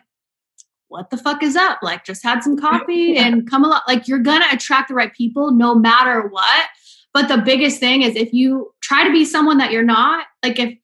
what 0.90 1.10
the 1.10 1.18
fuck 1.18 1.42
is 1.42 1.56
up? 1.56 1.80
Like, 1.82 2.06
just 2.06 2.24
had 2.24 2.44
some 2.44 2.58
coffee 2.58 2.94
yeah. 3.16 3.26
and 3.26 3.50
come 3.50 3.64
along. 3.64 3.82
Like, 3.88 4.08
you're 4.08 4.20
going 4.20 4.42
to 4.42 4.54
attract 4.54 4.90
the 4.90 4.94
right 4.94 5.14
people 5.14 5.52
no 5.52 5.74
matter 5.74 6.28
what. 6.28 6.68
But 7.14 7.28
the 7.28 7.38
biggest 7.38 7.80
thing 7.80 8.04
is 8.04 8.16
if 8.16 8.32
you 8.34 8.72
try 8.82 9.04
to 9.04 9.12
be 9.12 9.26
someone 9.26 9.58
that 9.58 9.72
you're 9.72 9.84
not, 9.84 10.28
like 10.44 10.60
if 10.60 10.78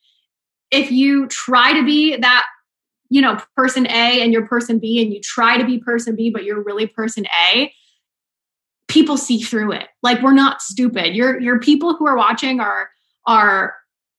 if 0.72 0.92
you 0.92 1.28
try 1.28 1.74
to 1.74 1.86
be 1.86 2.16
that 2.18 2.48
you 3.10 3.22
know 3.22 3.38
person 3.56 3.86
A 3.86 4.22
and 4.24 4.34
you're 4.34 4.48
person 4.48 4.80
B 4.80 5.00
and 5.00 5.14
you 5.14 5.22
try 5.22 5.60
to 5.60 5.64
be 5.64 5.78
person 5.78 6.16
B 6.16 6.32
but 6.32 6.44
you're 6.44 6.64
really 6.64 6.88
person 6.88 7.28
A, 7.54 7.72
people 8.94 9.18
see 9.18 9.42
through 9.42 9.72
it. 9.72 9.88
Like 10.04 10.22
we're 10.22 10.34
not 10.34 10.62
stupid. 10.62 11.16
Your 11.16 11.40
your 11.40 11.60
people 11.60 11.96
who 11.96 12.06
are 12.06 12.16
watching 12.16 12.60
are 12.60 12.90
are 13.26 13.76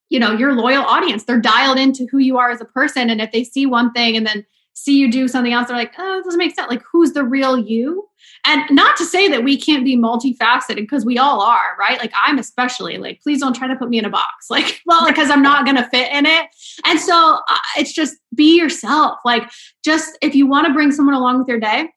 you 0.08 0.18
know 0.18 0.32
your 0.32 0.52
loyal 0.52 0.84
audience. 0.84 1.24
They're 1.24 1.40
dialed 1.40 1.78
into 1.78 2.06
who 2.10 2.18
you 2.18 2.36
are 2.38 2.50
as 2.50 2.60
a 2.60 2.66
person 2.66 3.08
and 3.08 3.20
if 3.20 3.32
they 3.32 3.44
see 3.44 3.66
one 3.66 3.92
thing 3.92 4.16
and 4.16 4.26
then 4.26 4.44
see 4.74 4.98
you 4.98 5.10
do 5.10 5.28
something 5.28 5.52
else, 5.52 5.68
they're 5.68 5.76
like, 5.76 5.94
oh, 5.98 6.18
it 6.18 6.24
doesn't 6.24 6.38
make 6.38 6.54
sense. 6.54 6.68
Like, 6.68 6.82
who's 6.90 7.12
the 7.12 7.24
real 7.24 7.56
you? 7.56 8.08
And 8.44 8.62
not 8.70 8.96
to 8.96 9.04
say 9.04 9.28
that 9.28 9.44
we 9.44 9.56
can't 9.56 9.84
be 9.84 9.96
multifaceted 9.96 10.76
because 10.76 11.04
we 11.04 11.16
all 11.16 11.40
are, 11.40 11.76
right? 11.78 11.98
Like, 11.98 12.12
I'm 12.14 12.38
especially 12.38 12.98
like, 12.98 13.20
please 13.22 13.40
don't 13.40 13.54
try 13.54 13.68
to 13.68 13.76
put 13.76 13.88
me 13.88 13.98
in 13.98 14.04
a 14.04 14.10
box. 14.10 14.26
Like, 14.50 14.82
well, 14.86 15.06
because 15.06 15.30
I'm 15.30 15.42
not 15.42 15.64
to 15.66 15.88
fit 15.88 16.12
in 16.12 16.26
it. 16.26 16.46
And 16.84 17.00
so 17.00 17.38
uh, 17.48 17.58
it's 17.76 17.92
just 17.92 18.16
be 18.34 18.56
yourself. 18.56 19.18
Like, 19.24 19.50
just 19.84 20.16
if 20.22 20.34
you 20.34 20.46
want 20.46 20.66
to 20.66 20.72
bring 20.72 20.92
someone 20.92 21.14
along 21.14 21.38
with 21.38 21.48
your 21.48 21.58
day, 21.58 21.88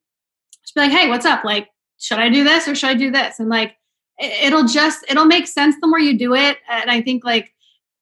just 0.63 0.74
be 0.74 0.81
like, 0.81 0.91
hey, 0.91 1.07
what's 1.07 1.25
up? 1.25 1.43
Like, 1.43 1.67
should 2.00 2.20
I 2.20 2.30
do 2.30 2.44
this 2.44 2.68
or 2.68 2.75
should 2.75 2.89
I 2.89 2.94
do 2.94 3.12
this? 3.12 3.39
And 3.39 3.50
like, 3.50 3.75
it'll 4.20 4.66
just, 4.66 5.06
it'll 5.10 5.25
make 5.25 5.48
sense 5.48 5.75
the 5.82 5.88
more 5.88 6.00
you 6.00 6.18
do 6.18 6.34
it. 6.34 6.58
And 6.70 6.89
I 6.89 7.01
think 7.01 7.24
like, 7.24 7.54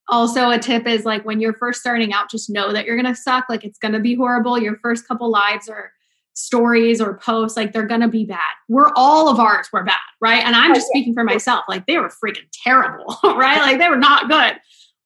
also 0.07 0.51
a 0.51 0.59
tip 0.59 0.85
is 0.85 1.03
like 1.03 1.25
when 1.25 1.41
you're 1.41 1.55
first 1.55 1.79
starting 1.79 2.13
out 2.13 2.29
just 2.29 2.47
know 2.47 2.71
that 2.71 2.85
you're 2.85 2.95
going 2.95 3.11
to 3.11 3.19
suck. 3.19 3.45
Like 3.49 3.63
it's 3.63 3.79
going 3.79 3.93
to 3.93 3.99
be 3.99 4.13
horrible. 4.13 4.59
Your 4.59 4.77
first 4.77 5.07
couple 5.07 5.31
lives 5.31 5.67
or 5.67 5.91
stories 6.33 7.01
or 7.01 7.17
posts 7.17 7.57
like 7.57 7.73
they're 7.73 7.87
going 7.87 8.01
to 8.01 8.07
be 8.07 8.23
bad. 8.23 8.51
We're 8.69 8.91
all 8.95 9.29
of 9.29 9.39
ours 9.39 9.67
were 9.73 9.83
bad 9.83 9.97
right? 10.25 10.43
And 10.43 10.55
i'm 10.55 10.73
just 10.73 10.87
oh, 10.87 10.91
speaking 10.91 11.13
for 11.13 11.23
myself. 11.23 11.65
Like 11.69 11.85
they 11.85 11.97
were 11.97 12.09
freaking 12.09 12.47
terrible 12.51 13.17
right? 13.23 13.59
Like 13.59 13.77
they 13.77 13.89
were 13.89 13.95
not 13.95 14.27
good 14.27 14.55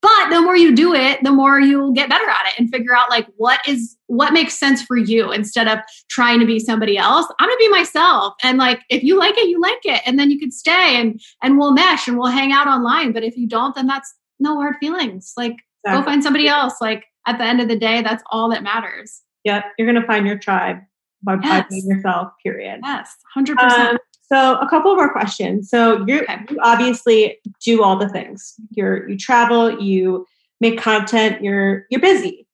but 0.01 0.29
the 0.29 0.41
more 0.41 0.55
you 0.55 0.75
do 0.75 0.93
it 0.93 1.23
the 1.23 1.31
more 1.31 1.59
you'll 1.59 1.91
get 1.91 2.09
better 2.09 2.29
at 2.29 2.47
it 2.47 2.53
and 2.57 2.69
figure 2.69 2.95
out 2.95 3.09
like 3.09 3.27
what 3.37 3.59
is 3.67 3.97
what 4.07 4.33
makes 4.33 4.57
sense 4.57 4.81
for 4.81 4.97
you 4.97 5.31
instead 5.31 5.67
of 5.67 5.79
trying 6.09 6.39
to 6.39 6.45
be 6.45 6.59
somebody 6.59 6.97
else 6.97 7.25
i'm 7.39 7.47
gonna 7.47 7.57
be 7.57 7.69
myself 7.69 8.33
and 8.43 8.57
like 8.57 8.81
if 8.89 9.03
you 9.03 9.17
like 9.17 9.37
it 9.37 9.49
you 9.49 9.59
like 9.59 9.85
it 9.85 10.01
and 10.05 10.17
then 10.17 10.31
you 10.31 10.39
could 10.39 10.53
stay 10.53 10.99
and 10.99 11.21
and 11.43 11.57
we'll 11.57 11.73
mesh 11.73 12.07
and 12.07 12.17
we'll 12.17 12.27
hang 12.27 12.51
out 12.51 12.67
online 12.67 13.11
but 13.11 13.23
if 13.23 13.35
you 13.37 13.47
don't 13.47 13.75
then 13.75 13.87
that's 13.87 14.13
no 14.39 14.55
hard 14.55 14.75
feelings. 14.79 15.33
Like 15.37 15.57
exactly. 15.83 16.01
go 16.01 16.03
find 16.03 16.23
somebody 16.23 16.47
else. 16.47 16.75
Like 16.81 17.05
at 17.27 17.37
the 17.37 17.43
end 17.43 17.61
of 17.61 17.67
the 17.67 17.77
day, 17.77 18.01
that's 18.01 18.23
all 18.31 18.49
that 18.49 18.63
matters. 18.63 19.21
Yeah, 19.43 19.63
you're 19.77 19.87
gonna 19.87 20.05
find 20.05 20.25
your 20.25 20.37
tribe 20.37 20.79
by, 21.23 21.37
yes. 21.41 21.67
being 21.69 21.87
yourself. 21.87 22.29
Period. 22.43 22.81
Yes, 22.83 23.15
hundred 23.33 23.57
um, 23.59 23.69
percent. 23.69 24.01
So 24.31 24.57
a 24.57 24.69
couple 24.69 24.95
more 24.95 25.11
questions. 25.11 25.69
So 25.69 26.05
you 26.07 26.25
obviously 26.61 27.39
do 27.61 27.83
all 27.83 27.97
the 27.97 28.09
things. 28.09 28.55
You're 28.71 29.09
you 29.09 29.17
travel, 29.17 29.81
you 29.81 30.27
make 30.61 30.79
content, 30.79 31.43
you're 31.43 31.85
you're 31.89 32.01
busy. 32.01 32.47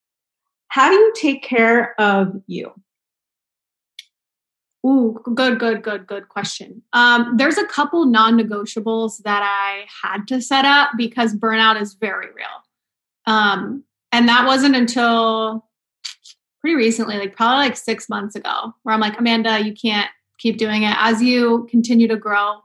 How 0.69 0.89
do 0.89 0.95
you 0.95 1.13
take 1.15 1.43
care 1.43 1.99
of 1.99 2.41
you? 2.47 2.73
Ooh, 4.85 5.19
good, 5.33 5.57
good, 5.59 5.81
good, 5.81 6.05
good 6.05 6.29
question. 6.29 6.83
Um, 6.93 7.37
there's 7.37 7.57
a 7.57 7.65
couple 7.65 8.05
non 8.05 8.39
negotiables 8.39 9.23
that 9.23 9.41
I 9.43 9.85
had 10.03 10.27
to 10.27 10.41
set 10.41 10.63
up 10.63 10.91
because 10.95 11.33
burnout 11.33 11.81
is 11.81 11.95
very 11.95 12.27
real. 12.27 12.45
Um, 13.25 13.83
and 14.11 14.29
that 14.29 14.45
wasn't 14.45 14.75
until 14.75 15.65
pretty 16.61 16.75
recently, 16.75 17.17
like 17.17 17.35
probably 17.35 17.65
like 17.65 17.77
six 17.77 18.07
months 18.07 18.35
ago, 18.35 18.73
where 18.83 18.93
I'm 18.93 19.01
like, 19.01 19.19
Amanda, 19.19 19.59
you 19.59 19.73
can't 19.73 20.09
keep 20.37 20.57
doing 20.57 20.83
it. 20.83 20.95
As 20.97 21.21
you 21.21 21.67
continue 21.69 22.07
to 22.07 22.17
grow, 22.17 22.55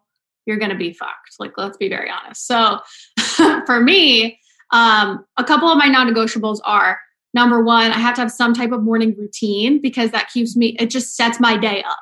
you're 0.47 0.59
going 0.59 0.71
to 0.71 0.77
be 0.77 0.93
fucked. 0.93 1.37
Like, 1.39 1.53
let's 1.57 1.77
be 1.77 1.89
very 1.89 2.11
honest. 2.11 2.47
So 2.47 2.81
for 3.67 3.81
me, 3.81 4.39
um, 4.73 5.25
a 5.37 5.45
couple 5.45 5.69
of 5.69 5.79
my 5.79 5.87
non 5.87 6.12
negotiables 6.12 6.61
are 6.65 6.99
number 7.35 7.62
one, 7.62 7.93
I 7.93 7.99
have 7.99 8.15
to 8.17 8.21
have 8.21 8.31
some 8.31 8.55
type 8.55 8.73
of 8.73 8.83
morning 8.83 9.15
routine 9.17 9.81
because 9.81 10.11
that 10.11 10.31
keeps 10.31 10.57
me, 10.57 10.77
it 10.79 10.91
just 10.91 11.15
sets 11.15 11.39
my 11.39 11.57
day 11.57 11.83
up. 11.83 11.99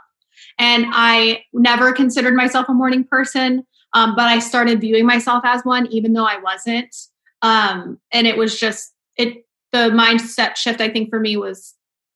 And 0.58 0.86
I 0.88 1.44
never 1.52 1.92
considered 1.92 2.34
myself 2.34 2.68
a 2.68 2.74
morning 2.74 3.04
person, 3.04 3.64
um, 3.92 4.14
but 4.16 4.24
I 4.24 4.38
started 4.38 4.80
viewing 4.80 5.06
myself 5.06 5.44
as 5.44 5.62
one, 5.64 5.86
even 5.86 6.12
though 6.12 6.26
I 6.26 6.38
wasn't. 6.38 6.94
Um, 7.42 8.00
and 8.12 8.26
it 8.26 8.36
was 8.36 8.58
just 8.58 8.92
it. 9.16 9.44
The 9.70 9.90
mindset 9.90 10.56
shift, 10.56 10.80
I 10.80 10.88
think, 10.88 11.10
for 11.10 11.20
me 11.20 11.36
was 11.36 11.74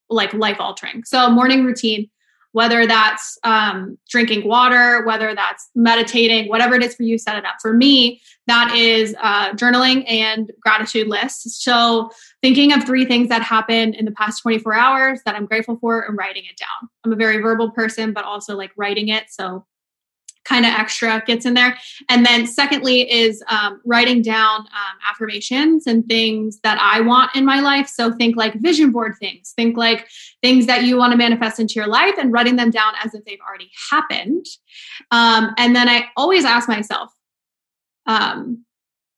like 0.08 0.32
life 0.32 0.56
altering. 0.58 1.04
So 1.04 1.28
morning 1.30 1.64
routine, 1.64 2.10
whether 2.52 2.86
that's 2.86 3.38
um, 3.44 3.98
drinking 4.08 4.46
water, 4.46 5.04
whether 5.04 5.34
that's 5.34 5.70
meditating, 5.74 6.48
whatever 6.48 6.74
it 6.74 6.82
is 6.82 6.94
for 6.94 7.02
you, 7.02 7.18
set 7.18 7.36
it 7.36 7.44
up. 7.44 7.56
For 7.60 7.72
me, 7.72 8.20
that 8.46 8.74
is 8.74 9.14
uh, 9.20 9.52
journaling 9.52 10.04
and 10.08 10.52
gratitude 10.60 11.08
lists. 11.08 11.62
So 11.64 12.10
thinking 12.42 12.72
of 12.72 12.84
three 12.84 13.04
things 13.04 13.28
that 13.28 13.42
happened 13.42 13.94
in 13.94 14.04
the 14.04 14.12
past 14.12 14.42
24 14.42 14.74
hours 14.74 15.20
that 15.24 15.34
I'm 15.34 15.46
grateful 15.46 15.76
for 15.80 16.02
and 16.02 16.16
writing 16.16 16.44
it 16.44 16.56
down. 16.56 16.88
I'm 17.04 17.12
a 17.12 17.16
very 17.16 17.38
verbal 17.38 17.70
person, 17.70 18.12
but 18.12 18.24
also 18.24 18.56
like 18.56 18.72
writing 18.76 19.08
it. 19.08 19.24
So 19.30 19.66
kind 20.44 20.66
of 20.66 20.72
extra 20.72 21.22
gets 21.26 21.46
in 21.46 21.54
there. 21.54 21.76
And 22.08 22.26
then 22.26 22.46
secondly 22.46 23.10
is 23.10 23.42
um, 23.48 23.80
writing 23.84 24.22
down 24.22 24.60
um, 24.60 24.98
affirmations 25.08 25.86
and 25.86 26.04
things 26.06 26.58
that 26.62 26.78
I 26.80 27.00
want 27.00 27.34
in 27.36 27.44
my 27.44 27.60
life. 27.60 27.88
So 27.88 28.12
think 28.12 28.36
like 28.36 28.54
vision 28.60 28.90
board 28.90 29.14
things, 29.18 29.52
think 29.54 29.76
like 29.76 30.08
things 30.42 30.66
that 30.66 30.84
you 30.84 30.96
want 30.96 31.12
to 31.12 31.16
manifest 31.16 31.60
into 31.60 31.74
your 31.74 31.86
life 31.86 32.14
and 32.18 32.32
writing 32.32 32.56
them 32.56 32.70
down 32.70 32.94
as 33.02 33.14
if 33.14 33.24
they've 33.24 33.38
already 33.46 33.70
happened. 33.90 34.46
Um, 35.10 35.54
and 35.58 35.76
then 35.76 35.88
I 35.88 36.06
always 36.16 36.44
ask 36.44 36.68
myself, 36.68 37.12
um, 38.06 38.64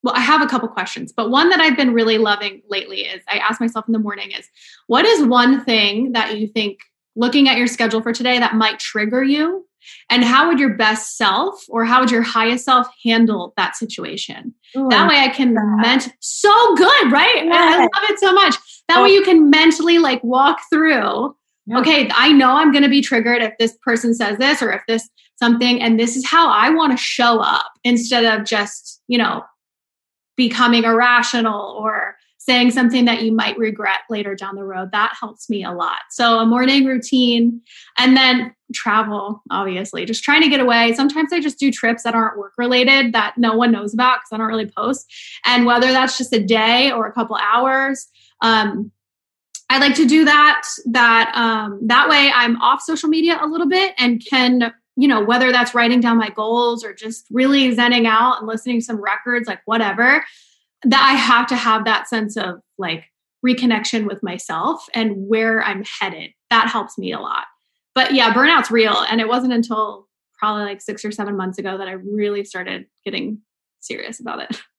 well, 0.02 0.14
I 0.14 0.21
have 0.21 0.43
a 0.43 0.47
couple 0.47 0.69
questions, 0.69 1.14
but 1.16 1.31
one 1.31 1.49
that 1.49 1.61
I've 1.61 1.78
been 1.78 1.95
really 1.95 2.19
loving 2.19 2.61
lately 2.69 3.02
is 3.02 3.23
I 3.26 3.38
ask 3.38 3.59
myself 3.59 3.87
in 3.88 3.93
the 3.93 3.99
morning 3.99 4.33
is 4.33 4.47
what 4.87 5.07
is 5.07 5.25
one 5.25 5.64
thing 5.64 6.12
that 6.12 6.38
you 6.38 6.47
think 6.47 6.81
looking 7.16 7.49
at 7.49 7.57
your 7.57 7.66
schedule 7.66 8.02
for 8.02 8.12
today 8.12 8.38
that 8.38 8.54
might 8.54 8.78
trigger 8.78 9.23
you 9.23 9.66
and 10.11 10.25
how 10.25 10.49
would 10.49 10.59
your 10.59 10.75
best 10.75 11.17
self 11.17 11.64
or 11.69 11.85
how 11.85 12.00
would 12.00 12.11
your 12.11 12.23
highest 12.23 12.64
self 12.64 12.87
handle 13.05 13.53
that 13.57 13.76
situation? 13.76 14.55
Ooh, 14.76 14.88
that 14.91 15.09
way 15.09 15.17
i 15.19 15.29
can 15.29 15.55
that. 15.55 15.79
ment 15.81 16.09
so 16.21 16.75
good 16.76 17.12
right? 17.12 17.49
I- 17.50 17.75
i 17.76 17.79
love 17.81 18.11
it 18.11 18.19
so 18.19 18.33
much. 18.33 18.57
That 18.88 19.03
way 19.03 19.11
you 19.11 19.23
can 19.23 19.49
mentally 19.50 19.99
like 19.99 20.23
walk 20.25 20.59
through 20.73 21.35
okay 21.75 22.11
i 22.14 22.31
know 22.31 22.50
i'm 22.57 22.71
going 22.73 22.83
to 22.83 22.91
be 22.91 23.00
triggered 23.00 23.41
if 23.41 23.55
this 23.59 23.75
person 23.83 24.12
says 24.14 24.37
this 24.37 24.61
or 24.61 24.71
if 24.71 24.83
this 24.87 25.09
something 25.37 25.81
and 25.81 25.99
this 25.99 26.14
is 26.17 26.26
how 26.26 26.50
i 26.50 26.69
want 26.69 26.93
to 26.93 26.99
show 27.03 27.41
up 27.41 27.73
instead 27.85 28.25
of 28.26 28.45
just 28.45 29.00
you 29.09 29.17
know 29.17 29.43
becoming 30.37 30.85
irrational 30.85 31.76
or 31.81 32.17
saying 32.47 32.71
something 32.71 33.05
that 33.07 33.23
you 33.23 33.33
might 33.33 33.57
regret 33.57 34.01
later 34.11 34.35
down 34.35 34.55
the 34.55 34.65
road 34.65 34.91
that 34.93 35.15
helps 35.19 35.49
me 35.49 35.65
a 35.65 35.73
lot 35.73 36.01
so 36.11 36.39
a 36.39 36.47
morning 36.47 36.85
routine 36.85 37.61
and 37.99 38.17
then 38.17 38.55
travel 38.73 39.43
obviously 39.51 40.05
just 40.05 40.25
trying 40.25 40.43
to 40.43 40.49
get 40.49 40.61
away 40.61 40.93
sometimes 40.95 41.33
i 41.33 41.41
just 41.41 41.59
do 41.59 41.71
trips 41.71 42.03
that 42.03 42.15
aren't 42.15 42.39
work 42.39 42.53
related 42.59 43.13
that 43.13 43.35
no 43.37 43.55
one 43.55 43.71
knows 43.71 43.95
about 43.95 44.19
because 44.19 44.33
i 44.33 44.37
don't 44.37 44.49
really 44.49 44.71
post 44.77 45.07
and 45.45 45.67
whether 45.67 45.93
that's 45.93 46.19
just 46.19 46.33
a 46.33 46.43
day 46.43 46.91
or 46.91 47.07
a 47.07 47.13
couple 47.13 47.37
hours 47.37 48.09
um, 48.41 48.91
I 49.71 49.79
like 49.79 49.95
to 49.97 50.07
do 50.07 50.25
that. 50.25 50.63
That 50.87 51.33
um, 51.35 51.81
that 51.87 52.09
way, 52.09 52.31
I'm 52.35 52.61
off 52.61 52.83
social 52.83 53.09
media 53.09 53.39
a 53.41 53.47
little 53.47 53.69
bit 53.69 53.95
and 53.99 54.23
can, 54.25 54.73
you 54.97 55.09
know, 55.09 55.25
whether 55.25 55.51
that's 55.51 55.75
writing 55.75 56.01
down 56.01 56.19
my 56.19 56.29
goals 56.31 56.85
or 56.85 56.93
just 56.93 57.27
really 57.31 57.75
zenning 57.75 58.07
out 58.07 58.39
and 58.39 58.47
listening 58.47 58.81
to 58.81 58.85
some 58.85 59.03
records, 59.03 59.49
like 59.49 59.61
whatever. 59.65 60.25
That 60.85 61.03
I 61.03 61.14
have 61.17 61.47
to 61.49 61.57
have 61.57 61.85
that 61.85 62.09
sense 62.09 62.37
of 62.37 62.61
like 62.79 63.05
reconnection 63.47 64.07
with 64.07 64.23
myself 64.23 64.87
and 64.95 65.12
where 65.29 65.62
I'm 65.62 65.85
headed. 66.00 66.31
That 66.50 66.69
helps 66.69 66.97
me 66.99 67.12
a 67.12 67.21
lot. 67.21 67.45
But 67.95 68.12
yeah, 68.14 68.33
burnout's 68.35 68.71
real, 68.71 68.97
and 69.11 69.21
it 69.21 69.29
wasn't 69.29 69.53
until 69.53 70.09
probably 70.38 70.64
like 70.64 70.81
six 70.83 71.05
or 71.05 71.12
seven 71.12 71.37
months 71.37 71.59
ago 71.59 71.79
that 71.79 71.87
I 71.88 71.93
really 71.93 72.45
started 72.45 72.87
getting 73.05 73.38
serious 73.81 74.21
about 74.21 74.41
it. 74.41 74.61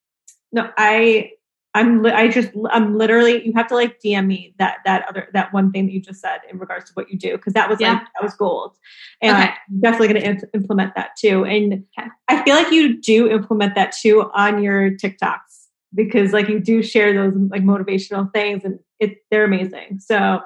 No, 0.52 0.70
I 0.78 1.32
I'm 1.74 2.02
li- 2.02 2.12
I 2.12 2.30
just 2.30 2.52
I'm 2.70 2.98
literally 2.98 3.46
you 3.46 3.52
have 3.58 3.68
to 3.68 3.76
like 3.76 4.00
DM 4.00 4.26
me 4.28 4.54
that 4.58 4.78
that 4.86 5.06
other 5.10 5.28
that 5.34 5.52
one 5.52 5.70
thing 5.72 5.88
that 5.88 5.92
you 5.92 6.00
just 6.00 6.22
said 6.22 6.40
in 6.50 6.60
regards 6.60 6.86
to 6.86 6.92
what 6.94 7.10
you 7.12 7.18
do 7.20 7.34
because 7.36 7.52
that 7.54 7.70
was 7.70 7.82
Yeah. 7.82 7.94
like 7.94 8.04
that 8.04 8.24
was 8.24 8.34
gold 8.36 8.78
and 9.22 9.36
Okay. 9.36 9.50
I'm 9.50 9.80
definitely 9.82 10.14
going 10.20 10.38
to 10.40 10.48
implement 10.54 10.96
that 10.96 11.10
too 11.20 11.44
and 11.44 11.84
Okay. 12.00 12.08
I 12.30 12.42
feel 12.46 12.56
like 12.56 12.72
you 12.72 13.02
do 13.02 13.30
implement 13.30 13.76
that 13.76 13.92
too 13.92 14.30
on 14.34 14.64
your 14.64 14.92
TikToks 14.92 15.55
because 15.96 16.34
like 16.34 16.50
you 16.50 16.60
do 16.60 16.84
share 16.84 17.14
those 17.14 17.34
like 17.50 17.64
motivational 17.64 18.32
things 18.34 18.64
and 18.64 18.80
it 19.00 19.18
they're 19.32 19.46
amazing 19.46 20.00
so 20.00 20.42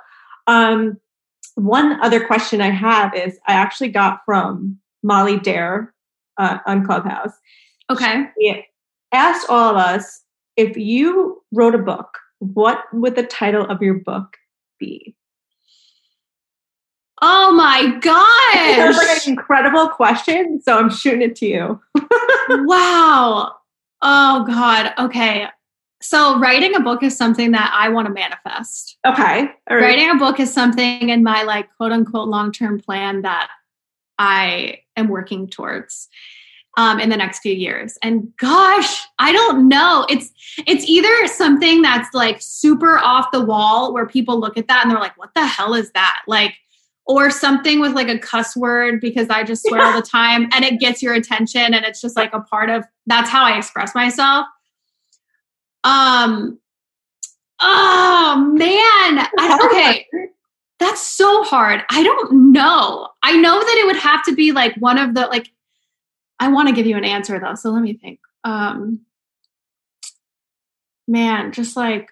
um 0.47 0.97
one 1.55 1.99
other 2.01 2.25
question 2.25 2.61
I 2.61 2.69
have 2.69 3.13
is 3.15 3.37
I 3.47 3.53
actually 3.53 3.89
got 3.89 4.21
from 4.25 4.79
Molly 5.03 5.39
Dare 5.39 5.93
uh, 6.37 6.59
on 6.65 6.85
Clubhouse 6.85 7.33
Okay. 7.89 8.25
he 8.37 8.63
asked 9.11 9.49
all 9.49 9.71
of 9.71 9.77
us 9.77 10.21
if 10.55 10.77
you 10.77 11.41
wrote 11.53 11.73
a 11.73 11.79
book, 11.79 12.17
what 12.39 12.83
would 12.93 13.15
the 13.15 13.23
title 13.23 13.65
of 13.65 13.81
your 13.81 13.95
book 13.95 14.37
be? 14.79 15.15
Oh 17.21 17.51
my 17.53 17.97
It 18.53 18.87
was 18.87 18.97
like 18.97 19.25
an 19.25 19.29
incredible 19.31 19.89
question, 19.89 20.61
so 20.61 20.77
I'm 20.77 20.89
shooting 20.89 21.21
it 21.21 21.35
to 21.37 21.45
you. 21.47 21.81
wow. 22.65 23.55
Oh 24.01 24.43
God. 24.45 24.93
Okay. 24.97 25.47
So 26.01 26.39
writing 26.39 26.75
a 26.75 26.79
book 26.79 27.03
is 27.03 27.17
something 27.17 27.51
that 27.51 27.75
I 27.77 27.89
want 27.89 28.07
to 28.07 28.13
manifest. 28.13 28.97
Okay, 29.05 29.51
right. 29.69 29.81
Writing 29.81 30.09
a 30.09 30.15
book 30.15 30.39
is 30.39 30.53
something 30.53 31.09
in 31.09 31.23
my 31.23 31.43
like 31.43 31.75
quote 31.75 31.91
unquote 31.91 32.29
long 32.29 32.51
term 32.53 32.79
plan 32.79 33.23
that 33.23 33.49
I 34.17 34.79
am 34.95 35.09
working 35.09 35.49
towards 35.49 36.07
um, 36.77 36.99
in 36.99 37.09
the 37.09 37.17
next 37.17 37.39
few 37.39 37.53
years. 37.53 37.97
And 38.01 38.31
gosh, 38.37 39.05
I 39.19 39.33
don't 39.33 39.67
know. 39.67 40.05
It's 40.09 40.31
it's 40.65 40.85
either 40.87 41.27
something 41.27 41.81
that's 41.81 42.13
like 42.13 42.37
super 42.39 42.97
off 42.99 43.31
the 43.33 43.43
wall 43.43 43.93
where 43.93 44.05
people 44.05 44.39
look 44.39 44.57
at 44.57 44.69
that 44.69 44.83
and 44.83 44.91
they're 44.91 44.99
like, 44.99 45.17
"What 45.17 45.33
the 45.35 45.45
hell 45.45 45.73
is 45.73 45.91
that?" 45.91 46.21
Like, 46.27 46.55
or 47.09 47.31
something 47.31 47.79
with 47.79 47.93
like 47.93 48.07
a 48.07 48.19
cuss 48.19 48.55
word 48.55 49.01
because 49.01 49.29
I 49.31 49.43
just 49.43 49.67
swear 49.67 49.81
all 49.81 49.99
the 49.99 50.01
time 50.07 50.47
and 50.53 50.63
it 50.63 50.79
gets 50.79 51.01
your 51.01 51.15
attention 51.15 51.73
and 51.73 51.83
it's 51.83 51.99
just 51.99 52.15
like 52.15 52.31
a 52.33 52.39
part 52.39 52.69
of 52.69 52.85
that's 53.07 53.31
how 53.31 53.43
I 53.43 53.57
express 53.57 53.95
myself. 53.95 54.45
Um. 55.83 56.59
Oh 57.61 58.53
man. 58.55 59.27
I, 59.39 59.59
okay. 59.65 60.07
That's 60.79 61.01
so 61.01 61.43
hard. 61.43 61.81
I 61.89 62.03
don't 62.03 62.53
know. 62.53 63.09
I 63.23 63.35
know 63.35 63.59
that 63.59 63.77
it 63.81 63.87
would 63.87 63.97
have 63.97 64.23
to 64.25 64.35
be 64.35 64.51
like 64.51 64.75
one 64.75 64.99
of 64.99 65.15
the 65.15 65.21
like 65.21 65.51
I 66.39 66.49
want 66.49 66.69
to 66.69 66.75
give 66.75 66.85
you 66.85 66.95
an 66.95 67.03
answer 67.03 67.39
though, 67.39 67.55
so 67.55 67.71
let 67.71 67.81
me 67.81 67.93
think. 67.93 68.19
Um 68.43 69.01
man, 71.07 71.53
just 71.53 71.75
like 71.75 72.11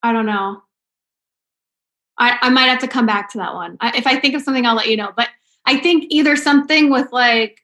I 0.00 0.12
don't 0.12 0.26
know. 0.26 0.62
I, 2.22 2.38
I 2.40 2.50
might 2.50 2.66
have 2.66 2.78
to 2.78 2.88
come 2.88 3.04
back 3.04 3.32
to 3.32 3.38
that 3.38 3.52
one. 3.52 3.76
I, 3.80 3.96
if 3.96 4.06
I 4.06 4.16
think 4.16 4.36
of 4.36 4.42
something, 4.42 4.64
I'll 4.64 4.76
let 4.76 4.88
you 4.88 4.96
know. 4.96 5.12
But 5.16 5.28
I 5.66 5.78
think 5.78 6.06
either 6.08 6.36
something 6.36 6.88
with 6.88 7.10
like 7.10 7.60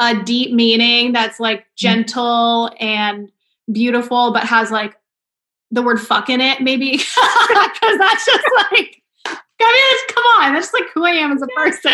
a 0.00 0.20
deep 0.20 0.52
meaning 0.52 1.12
that's 1.12 1.38
like 1.38 1.60
mm-hmm. 1.60 1.74
gentle 1.76 2.70
and 2.80 3.30
beautiful, 3.70 4.32
but 4.32 4.42
has 4.42 4.72
like 4.72 4.96
the 5.70 5.80
word 5.80 6.00
fuck 6.00 6.28
in 6.28 6.40
it, 6.40 6.60
maybe. 6.60 7.00
Because 7.74 7.98
that's 7.98 8.24
just 8.24 8.44
like, 8.70 9.02
I 9.26 9.32
mean, 9.32 9.40
it's, 9.60 10.14
come 10.14 10.24
on, 10.24 10.54
that's 10.54 10.66
just 10.66 10.74
like 10.74 10.90
who 10.94 11.04
I 11.04 11.10
am 11.10 11.32
as 11.32 11.42
a 11.42 11.46
person. 11.48 11.92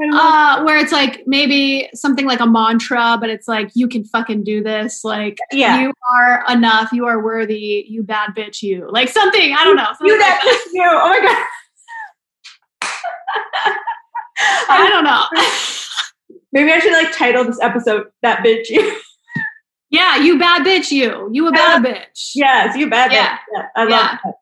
Uh, 0.00 0.62
where 0.62 0.76
it's 0.76 0.92
like 0.92 1.24
maybe 1.26 1.88
something 1.92 2.24
like 2.24 2.38
a 2.38 2.46
mantra, 2.46 3.16
but 3.20 3.28
it's 3.30 3.48
like, 3.48 3.68
you 3.74 3.88
can 3.88 4.04
fucking 4.04 4.44
do 4.44 4.62
this. 4.62 5.02
Like, 5.02 5.38
Yeah. 5.50 5.80
you 5.80 5.92
are 6.14 6.44
enough. 6.48 6.92
You 6.92 7.06
are 7.06 7.20
worthy. 7.22 7.84
You 7.88 8.04
bad 8.04 8.30
bitch, 8.36 8.62
you. 8.62 8.86
Like 8.90 9.08
something, 9.08 9.54
I 9.58 9.64
don't 9.64 9.74
know. 9.76 9.88
you 10.00 10.12
like 10.12 10.20
that 10.20 10.40
bitch, 10.44 10.72
you. 10.72 10.84
Oh 10.88 11.08
my 11.08 11.20
god. 11.20 11.44
I 14.70 14.88
don't 14.92 15.04
know. 15.04 15.24
Maybe 16.52 16.70
I 16.70 16.78
should 16.78 16.92
like 16.92 17.12
title 17.16 17.44
this 17.44 17.60
episode 17.60 18.06
"That 18.22 18.44
Bitch." 18.44 18.70
You. 18.70 18.96
yeah, 19.90 20.16
you 20.16 20.38
bad 20.38 20.64
bitch, 20.64 20.90
you. 20.92 21.28
You 21.32 21.48
a 21.48 21.52
bad 21.52 21.82
bitch. 21.82 22.30
yes, 22.34 22.76
you 22.76 22.88
bad 22.88 23.10
Yeah. 23.12 23.32
bitch. 23.34 23.38
Yeah, 23.54 23.66
I 23.76 23.80
love 23.82 23.90
Yeah. 23.90 24.18
that. 24.24 24.34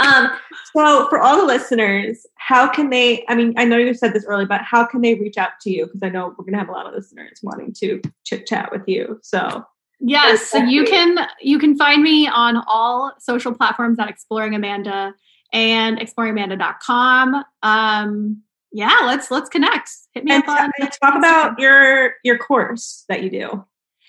Um, 0.00 0.30
so 0.74 1.08
for 1.08 1.20
all 1.20 1.36
the 1.36 1.46
listeners, 1.46 2.26
how 2.36 2.68
can 2.68 2.90
they? 2.90 3.24
I 3.28 3.34
mean, 3.34 3.54
I 3.56 3.64
know 3.64 3.76
you 3.76 3.94
said 3.94 4.12
this 4.12 4.24
earlier, 4.26 4.46
but 4.46 4.62
how 4.62 4.84
can 4.84 5.02
they 5.02 5.14
reach 5.14 5.38
out 5.38 5.52
to 5.62 5.70
you? 5.70 5.86
Because 5.86 6.00
I 6.02 6.08
know 6.08 6.34
we're 6.36 6.44
going 6.44 6.54
to 6.54 6.58
have 6.58 6.68
a 6.68 6.72
lot 6.72 6.86
of 6.86 6.94
listeners 6.94 7.38
wanting 7.42 7.72
to 7.74 8.02
chit 8.24 8.46
chat 8.46 8.72
with 8.72 8.82
you. 8.86 9.20
So 9.22 9.64
Yes, 10.00 10.46
so 10.48 10.58
you 10.58 10.84
can 10.84 11.18
you 11.40 11.58
can 11.58 11.76
find 11.76 12.02
me 12.02 12.28
on 12.28 12.62
all 12.66 13.12
social 13.18 13.54
platforms 13.54 13.98
at 13.98 14.08
Exploring 14.08 14.54
Amanda 14.54 15.14
and 15.52 15.98
exploringamanda.com. 15.98 17.44
Um 17.62 18.42
yeah, 18.72 19.00
let's 19.04 19.30
let's 19.30 19.48
connect. 19.48 19.90
Hit 20.12 20.24
me 20.24 20.32
and 20.32 20.42
up 20.42 20.60
on 20.60 20.70
t- 20.80 20.88
talk 21.02 21.16
about 21.16 21.58
your 21.58 22.14
your 22.24 22.36
course 22.38 23.04
that 23.08 23.22
you 23.22 23.30
do. 23.30 23.64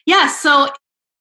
Yeah, 0.05 0.27
so 0.27 0.69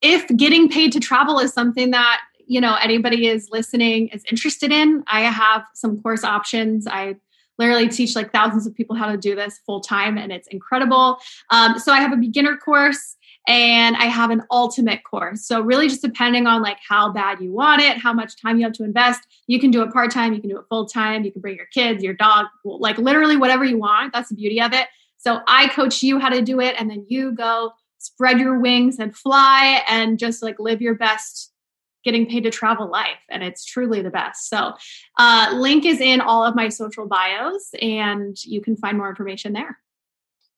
if 0.02 0.26
getting 0.36 0.68
paid 0.68 0.92
to 0.92 1.00
travel 1.00 1.38
is 1.38 1.52
something 1.52 1.90
that, 1.92 2.20
you 2.46 2.60
know, 2.60 2.76
anybody 2.80 3.26
is 3.26 3.48
listening 3.50 4.08
is 4.08 4.24
interested 4.30 4.70
in, 4.70 5.04
I 5.06 5.22
have 5.22 5.64
some 5.74 6.00
course 6.02 6.24
options. 6.24 6.86
I 6.86 7.16
literally 7.58 7.88
teach 7.88 8.16
like 8.16 8.32
thousands 8.32 8.66
of 8.66 8.74
people 8.74 8.96
how 8.96 9.10
to 9.10 9.16
do 9.16 9.34
this 9.34 9.60
full 9.64 9.80
time 9.80 10.18
and 10.18 10.32
it's 10.32 10.48
incredible. 10.48 11.18
Um, 11.50 11.78
so 11.78 11.92
I 11.92 12.00
have 12.00 12.12
a 12.12 12.16
beginner 12.16 12.56
course 12.56 13.16
and 13.46 13.96
I 13.96 14.06
have 14.06 14.30
an 14.30 14.42
ultimate 14.50 15.04
course. 15.04 15.46
So 15.46 15.60
really 15.60 15.88
just 15.88 16.02
depending 16.02 16.46
on 16.46 16.62
like 16.62 16.78
how 16.86 17.12
bad 17.12 17.40
you 17.40 17.52
want 17.52 17.82
it, 17.82 17.98
how 17.98 18.12
much 18.12 18.40
time 18.40 18.58
you 18.58 18.64
have 18.64 18.72
to 18.74 18.84
invest, 18.84 19.20
you 19.46 19.60
can 19.60 19.70
do 19.70 19.82
it 19.82 19.92
part-time, 19.92 20.32
you 20.32 20.40
can 20.40 20.50
do 20.50 20.58
it 20.58 20.64
full-time, 20.68 21.24
you 21.24 21.30
can 21.30 21.40
bring 21.40 21.56
your 21.56 21.66
kids, 21.66 22.02
your 22.02 22.14
dog, 22.14 22.46
like 22.64 22.98
literally 22.98 23.36
whatever 23.36 23.64
you 23.64 23.78
want. 23.78 24.12
That's 24.12 24.30
the 24.30 24.34
beauty 24.34 24.60
of 24.60 24.72
it. 24.72 24.88
So 25.18 25.40
I 25.46 25.68
coach 25.68 26.02
you 26.02 26.18
how 26.18 26.30
to 26.30 26.42
do 26.42 26.60
it 26.60 26.74
and 26.78 26.90
then 26.90 27.06
you 27.08 27.32
go 27.32 27.72
spread 27.98 28.38
your 28.38 28.58
wings 28.58 28.98
and 28.98 29.16
fly 29.16 29.82
and 29.88 30.18
just 30.18 30.42
like 30.42 30.58
live 30.58 30.82
your 30.82 30.94
best 30.94 31.53
getting 32.04 32.26
paid 32.26 32.42
to 32.44 32.50
travel 32.50 32.86
life 32.88 33.20
and 33.30 33.42
it's 33.42 33.64
truly 33.64 34.02
the 34.02 34.10
best 34.10 34.48
so 34.48 34.72
uh, 35.18 35.50
link 35.54 35.84
is 35.84 36.00
in 36.00 36.20
all 36.20 36.44
of 36.44 36.54
my 36.54 36.68
social 36.68 37.06
bios 37.06 37.70
and 37.80 38.36
you 38.44 38.60
can 38.60 38.76
find 38.76 38.96
more 38.98 39.08
information 39.08 39.52
there 39.52 39.78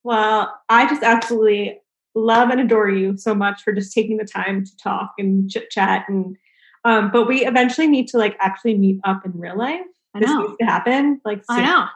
Well, 0.05 0.55
I 0.69 0.89
just 0.89 1.03
absolutely 1.03 1.81
love 2.15 2.51
and 2.51 2.61
adore 2.61 2.89
you 2.89 3.17
so 3.17 3.35
much 3.35 3.63
for 3.63 3.73
just 3.73 3.93
taking 3.93 4.17
the 4.17 4.25
time 4.25 4.65
to 4.65 4.77
talk 4.79 5.13
and 5.19 5.51
chit 5.51 5.71
chat 5.71 6.05
and 6.09 6.37
um, 6.85 7.11
but 7.13 7.27
we 7.27 7.45
eventually 7.45 7.89
need 7.89 8.07
to 8.09 8.17
like 8.19 8.37
actually 8.41 8.79
meet 8.79 9.01
up 9.05 9.25
in 9.27 9.33
real 9.33 9.59
life. 9.59 9.81
i 10.15 10.21
This 10.21 10.31
know 10.31 10.43
needs 10.43 10.55
to 10.61 10.65
happen. 10.67 11.21
Like 11.25 11.43
i 11.49 11.65
know 11.65 11.87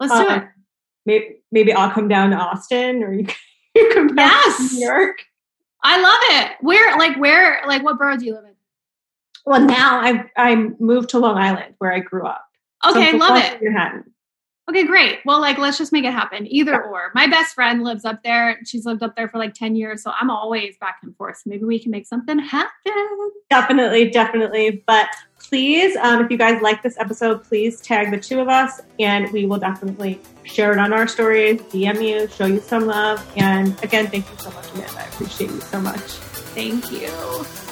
let's 0.00 0.12
do 0.12 0.26
Um, 0.28 0.40
it 0.42 0.48
Maybe, 1.06 1.36
maybe 1.52 1.72
I'll 1.72 1.90
come 1.90 2.08
down 2.08 2.30
to 2.30 2.36
Austin 2.36 3.02
or 3.04 3.12
you 3.12 3.24
can, 3.26 3.36
you 3.76 3.90
come 3.94 4.08
back 4.08 4.32
Yes! 4.44 4.70
to 4.70 4.74
New 4.76 4.86
York. 4.86 5.18
i 5.82 6.00
love 6.00 6.20
it 6.36 6.52
where 6.60 6.96
like 6.98 7.16
where 7.16 7.62
like 7.66 7.82
what 7.82 7.96
borough 7.98 8.16
do 8.16 8.24
you 8.26 8.34
live 8.34 8.44
in 8.44 8.55
Well, 9.46 9.60
now 9.60 10.00
I 10.00 10.30
I 10.36 10.54
moved 10.78 11.10
to 11.10 11.18
Long 11.18 11.38
Island 11.38 11.74
where 11.78 11.92
I 11.92 12.00
grew 12.00 12.26
up. 12.26 12.44
So 12.84 12.90
okay 12.90 13.10
I'm 13.10 13.18
love 13.18 13.38
it 13.38 13.62
Manhattan. 13.62 14.12
Okay, 14.68 14.84
great. 14.84 15.20
Well, 15.24 15.40
like, 15.40 15.58
let's 15.58 15.78
just 15.78 15.92
make 15.92 16.04
it 16.04 16.12
happen. 16.12 16.46
Either 16.48 16.72
yeah. 16.72 16.90
or. 16.90 17.12
My 17.14 17.28
best 17.28 17.54
friend 17.54 17.84
lives 17.84 18.04
up 18.04 18.24
there. 18.24 18.58
She's 18.64 18.84
lived 18.84 19.02
up 19.02 19.14
there 19.14 19.28
for 19.28 19.38
like 19.38 19.54
10 19.54 19.76
years. 19.76 20.02
So 20.02 20.12
I'm 20.20 20.28
always 20.28 20.76
back 20.78 20.98
and 21.04 21.16
forth. 21.16 21.36
So 21.36 21.50
maybe 21.50 21.64
we 21.64 21.78
can 21.78 21.92
make 21.92 22.04
something 22.06 22.40
happen. 22.40 22.70
Definitely, 23.48 24.10
definitely. 24.10 24.82
But 24.84 25.06
please, 25.38 25.94
um, 25.96 26.24
if 26.24 26.32
you 26.32 26.36
guys 26.36 26.60
like 26.62 26.82
this 26.82 26.98
episode, 26.98 27.44
please 27.44 27.80
tag 27.80 28.10
the 28.10 28.18
two 28.18 28.40
of 28.40 28.48
us 28.48 28.80
and 28.98 29.30
we 29.30 29.46
will 29.46 29.58
definitely 29.58 30.20
share 30.42 30.72
it 30.72 30.78
on 30.78 30.92
our 30.92 31.06
stories, 31.06 31.60
DM 31.62 32.02
you, 32.02 32.26
show 32.26 32.46
you 32.46 32.58
some 32.58 32.86
love. 32.86 33.24
And 33.36 33.80
again, 33.84 34.08
thank 34.08 34.28
you 34.28 34.36
so 34.38 34.50
much, 34.50 34.68
Amanda. 34.72 34.98
I 34.98 35.04
appreciate 35.04 35.50
you 35.50 35.60
so 35.60 35.80
much. 35.80 36.00
Thank 36.00 36.90
you. 36.90 37.65